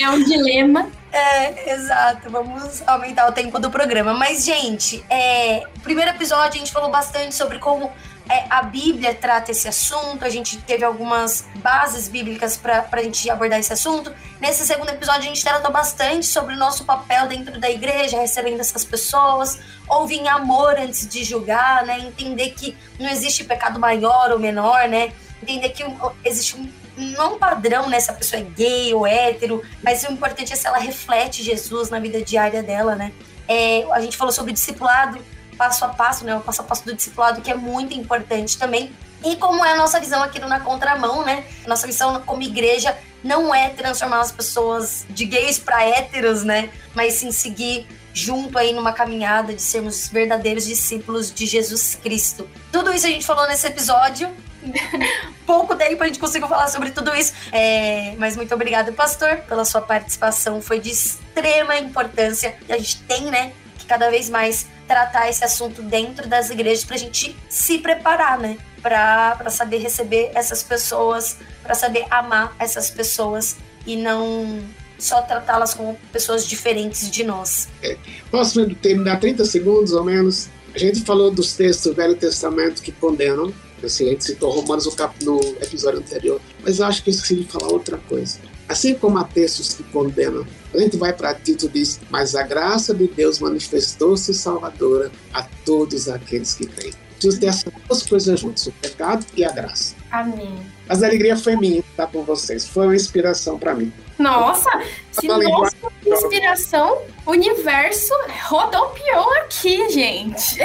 É 0.00 0.08
um 0.08 0.22
dilema. 0.22 0.90
É, 1.12 1.74
exato. 1.74 2.30
Vamos 2.30 2.82
aumentar 2.86 3.28
o 3.28 3.32
tempo 3.32 3.58
do 3.58 3.70
programa. 3.70 4.14
Mas, 4.14 4.44
gente, 4.44 5.04
é, 5.10 5.62
primeiro 5.82 6.10
episódio 6.10 6.54
a 6.54 6.58
gente 6.58 6.72
falou 6.72 6.90
bastante 6.90 7.34
sobre 7.34 7.58
como 7.58 7.92
é, 8.32 8.46
a 8.48 8.62
Bíblia 8.62 9.14
trata 9.14 9.50
esse 9.50 9.68
assunto, 9.68 10.24
a 10.24 10.30
gente 10.30 10.56
teve 10.56 10.82
algumas 10.84 11.44
bases 11.56 12.08
bíblicas 12.08 12.56
para 12.56 12.86
a 12.90 13.02
gente 13.02 13.28
abordar 13.28 13.60
esse 13.60 13.74
assunto. 13.74 14.10
Nesse 14.40 14.66
segundo 14.66 14.88
episódio, 14.88 15.20
a 15.20 15.24
gente 15.26 15.44
tratou 15.44 15.70
bastante 15.70 16.24
sobre 16.24 16.54
o 16.54 16.56
nosso 16.56 16.86
papel 16.86 17.28
dentro 17.28 17.60
da 17.60 17.70
igreja, 17.70 18.18
recebendo 18.18 18.60
essas 18.60 18.86
pessoas, 18.86 19.60
ouvir 19.86 20.20
em 20.20 20.28
amor 20.28 20.76
antes 20.78 21.06
de 21.06 21.22
julgar, 21.24 21.84
né? 21.84 21.98
Entender 21.98 22.50
que 22.50 22.74
não 22.98 23.10
existe 23.10 23.44
pecado 23.44 23.78
maior 23.78 24.30
ou 24.30 24.38
menor, 24.38 24.88
né? 24.88 25.12
Entender 25.42 25.68
que 25.68 25.84
existe 26.24 26.56
um 26.56 26.72
não 26.96 27.34
um 27.34 27.38
padrão, 27.38 27.88
né? 27.88 28.00
Se 28.00 28.10
a 28.10 28.14
pessoa 28.14 28.40
é 28.40 28.44
gay 28.44 28.94
ou 28.94 29.06
hétero, 29.06 29.62
mas 29.82 30.02
o 30.04 30.12
importante 30.12 30.52
é 30.52 30.56
se 30.56 30.66
ela 30.66 30.78
reflete 30.78 31.42
Jesus 31.42 31.90
na 31.90 31.98
vida 31.98 32.22
diária 32.22 32.62
dela, 32.62 32.94
né? 32.94 33.12
É, 33.46 33.84
a 33.92 34.00
gente 34.00 34.16
falou 34.16 34.32
sobre 34.32 34.52
discipulado, 34.52 35.18
passo 35.56 35.84
a 35.84 35.88
passo, 35.88 36.24
né? 36.24 36.36
O 36.36 36.40
passo 36.40 36.62
a 36.62 36.64
passo 36.64 36.84
do 36.84 36.94
discipulado, 36.94 37.40
que 37.40 37.50
é 37.50 37.54
muito 37.54 37.94
importante 37.94 38.58
também. 38.58 38.92
E 39.24 39.36
como 39.36 39.64
é 39.64 39.72
a 39.72 39.76
nossa 39.76 40.00
visão 40.00 40.22
aqui 40.22 40.40
no 40.40 40.48
Na 40.48 40.60
Contramão, 40.60 41.24
né? 41.24 41.44
Nossa 41.66 41.86
visão 41.86 42.20
como 42.22 42.42
igreja 42.42 42.96
não 43.22 43.54
é 43.54 43.68
transformar 43.68 44.20
as 44.20 44.32
pessoas 44.32 45.06
de 45.08 45.24
gays 45.24 45.58
para 45.58 45.84
héteros, 45.84 46.42
né? 46.42 46.70
Mas 46.94 47.14
sim 47.14 47.30
seguir 47.30 47.86
junto 48.12 48.58
aí 48.58 48.72
numa 48.72 48.92
caminhada 48.92 49.54
de 49.54 49.62
sermos 49.62 50.08
verdadeiros 50.08 50.66
discípulos 50.66 51.32
de 51.32 51.46
Jesus 51.46 51.94
Cristo. 51.94 52.48
Tudo 52.70 52.92
isso 52.92 53.06
a 53.06 53.10
gente 53.10 53.24
falou 53.24 53.46
nesse 53.46 53.66
episódio. 53.66 54.30
Pouco 55.46 55.74
tempo 55.74 56.02
a 56.02 56.06
gente 56.06 56.18
conseguiu 56.18 56.48
falar 56.48 56.68
sobre 56.68 56.90
tudo 56.90 57.14
isso. 57.14 57.32
É, 57.52 58.14
mas 58.18 58.36
muito 58.36 58.54
obrigada, 58.54 58.92
pastor, 58.92 59.36
pela 59.48 59.64
sua 59.64 59.80
participação. 59.80 60.60
Foi 60.60 60.78
de 60.80 60.90
extrema 60.90 61.76
importância. 61.76 62.56
E 62.68 62.72
a 62.72 62.78
gente 62.78 63.02
tem, 63.02 63.22
né, 63.24 63.52
que 63.78 63.86
cada 63.86 64.10
vez 64.10 64.28
mais 64.28 64.66
tratar 64.92 65.30
esse 65.30 65.42
assunto 65.42 65.80
dentro 65.80 66.28
das 66.28 66.50
igrejas 66.50 66.84
para 66.84 66.96
a 66.96 66.98
gente 66.98 67.34
se 67.48 67.78
preparar, 67.78 68.38
né? 68.38 68.58
Para 68.82 69.48
saber 69.48 69.78
receber 69.78 70.30
essas 70.34 70.62
pessoas, 70.62 71.38
para 71.62 71.74
saber 71.74 72.04
amar 72.10 72.54
essas 72.58 72.90
pessoas 72.90 73.56
e 73.86 73.96
não 73.96 74.60
só 74.98 75.22
tratá-las 75.22 75.72
como 75.72 75.98
pessoas 76.12 76.46
diferentes 76.46 77.10
de 77.10 77.24
nós. 77.24 77.68
É, 77.82 77.96
posso 78.30 78.68
terminar 78.74 79.18
30 79.18 79.46
segundos 79.46 79.92
ou 79.92 80.04
menos? 80.04 80.50
A 80.74 80.78
gente 80.78 81.00
falou 81.02 81.30
dos 81.30 81.54
textos 81.54 81.86
do 81.86 81.94
Velho 81.94 82.14
Testamento 82.14 82.82
que 82.82 82.92
condenam, 82.92 83.50
Assim, 83.82 84.06
a 84.06 84.10
gente 84.10 84.24
citou 84.24 84.52
Romanos 84.52 84.86
no, 85.22 85.40
episódio 85.60 85.98
anterior, 85.98 86.40
mas 86.62 86.80
acho 86.80 87.02
que 87.02 87.10
eu 87.10 87.14
esqueci 87.14 87.34
de 87.34 87.44
falar 87.50 87.72
outra 87.72 87.98
coisa. 87.98 88.38
Assim 88.68 88.94
como 88.94 89.18
há 89.18 89.24
textos 89.24 89.74
que 89.74 89.82
condenam, 89.84 90.46
a 90.72 90.78
gente 90.78 90.96
vai 90.96 91.12
para 91.12 91.34
Tito 91.34 91.68
diz, 91.68 92.00
mas 92.10 92.34
a 92.34 92.42
graça 92.42 92.94
de 92.94 93.06
Deus 93.06 93.38
manifestou-se 93.38 94.32
salvadora 94.32 95.10
a 95.32 95.42
todos 95.64 96.08
aqueles 96.08 96.54
que 96.54 96.66
creem. 96.66 96.94
Preciso 97.12 97.40
ter 97.40 97.46
essas 97.46 97.72
duas 97.86 98.02
coisas 98.02 98.40
juntas, 98.40 98.66
o 98.66 98.72
pecado 98.72 99.24
e 99.36 99.44
a 99.44 99.52
graça. 99.52 99.94
Amém. 100.10 100.58
Mas 100.88 101.02
a 101.02 101.06
alegria 101.06 101.36
foi 101.36 101.56
minha 101.56 101.80
estar 101.80 102.06
com 102.08 102.24
vocês. 102.24 102.66
Foi 102.66 102.86
uma 102.86 102.96
inspiração 102.96 103.58
para 103.58 103.74
mim. 103.74 103.92
Nossa, 104.18 104.70
se 105.12 105.28
não 105.28 105.40
fosse 105.40 105.76
inspiração, 106.04 107.02
o 107.24 107.30
universo 107.30 108.12
rodopiou 108.48 109.32
aqui, 109.34 109.88
gente. 109.90 110.58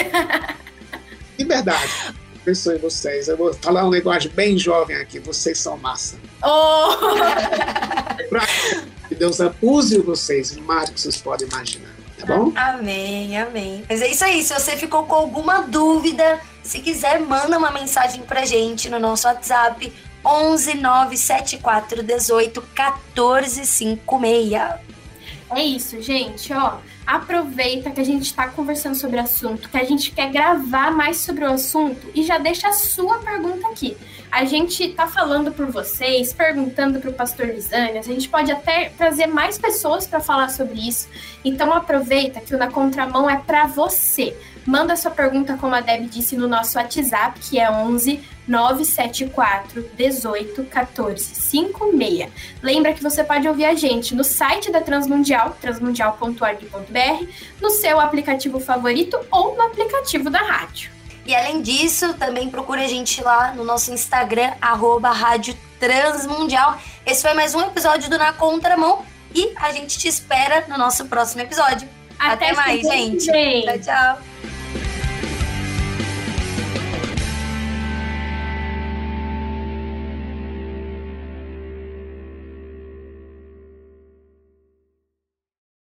De 1.37 1.45
verdade. 1.45 2.15
Abençoe 2.47 2.77
vocês. 2.77 3.27
Eu 3.27 3.35
vou 3.35 3.53
falar 3.53 3.85
um 3.85 3.89
negócio 3.89 4.29
bem 4.29 4.57
jovem 4.57 4.95
aqui. 4.95 5.19
Vocês 5.19 5.59
são 5.59 5.75
massa. 5.75 6.17
Oh! 6.41 6.95
que 9.09 9.15
Deus 9.15 9.39
use 9.61 9.97
vocês 9.97 10.55
mais 10.55 10.89
do 10.89 10.93
que 10.93 11.01
vocês 11.01 11.17
podem 11.17 11.45
imaginar. 11.45 11.93
Tá 12.17 12.25
bom? 12.25 12.53
Amém, 12.55 13.37
amém. 13.37 13.83
Mas 13.89 14.01
é 14.01 14.07
isso 14.07 14.23
aí. 14.23 14.41
Se 14.41 14.53
você 14.53 14.77
ficou 14.77 15.03
com 15.03 15.15
alguma 15.15 15.63
dúvida, 15.63 16.39
se 16.63 16.79
quiser, 16.79 17.19
manda 17.19 17.57
uma 17.57 17.69
mensagem 17.69 18.21
pra 18.21 18.45
gente 18.45 18.89
no 18.89 18.97
nosso 18.97 19.27
WhatsApp 19.27 19.91
11 20.25 20.75
974 20.75 22.01
18 22.01 22.61
14 22.73 23.65
56. 23.65 24.53
É 25.49 25.63
isso, 25.65 26.01
gente, 26.01 26.53
ó. 26.53 26.77
Aproveita 27.07 27.89
que 27.89 28.01
a 28.01 28.03
gente 28.03 28.25
está 28.25 28.49
conversando 28.49 28.95
sobre 28.95 29.15
o 29.15 29.21
assunto, 29.21 29.69
que 29.69 29.77
a 29.77 29.83
gente 29.85 30.11
quer 30.11 30.29
gravar 30.29 30.91
mais 30.91 31.15
sobre 31.15 31.45
o 31.45 31.53
assunto 31.53 32.05
e 32.13 32.21
já 32.21 32.37
deixa 32.37 32.67
a 32.67 32.73
sua 32.73 33.19
pergunta 33.19 33.65
aqui. 33.69 33.95
A 34.29 34.43
gente 34.43 34.83
está 34.83 35.07
falando 35.07 35.53
por 35.53 35.67
vocês, 35.67 36.33
perguntando 36.33 36.99
para 36.99 37.09
o 37.09 37.13
pastor 37.13 37.47
Lisânias, 37.47 38.09
a 38.09 38.11
gente 38.11 38.27
pode 38.27 38.51
até 38.51 38.89
trazer 38.89 39.25
mais 39.25 39.57
pessoas 39.57 40.05
para 40.05 40.19
falar 40.19 40.49
sobre 40.49 40.85
isso. 40.85 41.07
Então 41.45 41.71
aproveita 41.71 42.41
que 42.41 42.53
o 42.53 42.57
Na 42.57 42.69
Contramão 42.69 43.29
é 43.29 43.37
para 43.37 43.67
você. 43.67 44.35
Manda 44.65 44.97
sua 44.97 45.11
pergunta, 45.11 45.55
como 45.55 45.73
a 45.75 45.79
Deb 45.79 46.09
disse, 46.09 46.35
no 46.35 46.45
nosso 46.45 46.77
WhatsApp, 46.77 47.39
que 47.39 47.57
é 47.57 47.71
11 47.71 48.19
974 48.47 49.89
18 49.95 50.63
14 50.65 51.23
56. 51.23 52.31
Lembra 52.61 52.93
que 52.93 53.03
você 53.03 53.23
pode 53.23 53.47
ouvir 53.47 53.65
a 53.65 53.75
gente 53.75 54.15
no 54.15 54.23
site 54.23 54.71
da 54.71 54.81
Transmundial, 54.81 55.57
transmundial.org.br, 55.61 57.27
no 57.61 57.69
seu 57.69 57.99
aplicativo 57.99 58.59
favorito 58.59 59.19
ou 59.29 59.55
no 59.55 59.61
aplicativo 59.61 60.29
da 60.29 60.39
rádio. 60.39 60.91
E 61.25 61.35
além 61.35 61.61
disso, 61.61 62.13
também 62.13 62.49
procure 62.49 62.81
a 62.81 62.87
gente 62.87 63.21
lá 63.21 63.53
no 63.53 63.65
nosso 63.65 63.93
Instagram, 63.93 64.53
arroba 64.61 65.11
Rádio 65.11 65.57
Transmundial. 65.77 66.79
Esse 67.05 67.21
foi 67.21 67.33
mais 67.33 67.53
um 67.53 67.61
episódio 67.61 68.09
do 68.09 68.17
Na 68.17 68.31
Contramão 68.31 69.05
e 69.35 69.51
a 69.57 69.73
gente 69.73 69.99
te 69.99 70.07
espera 70.07 70.65
no 70.69 70.77
nosso 70.77 71.05
próximo 71.05 71.41
episódio. 71.41 71.87
Até, 72.17 72.51
Até 72.51 72.53
mais, 72.53 72.81
gente. 72.81 73.25
Tchau, 73.25 73.79
tchau. 73.79 74.56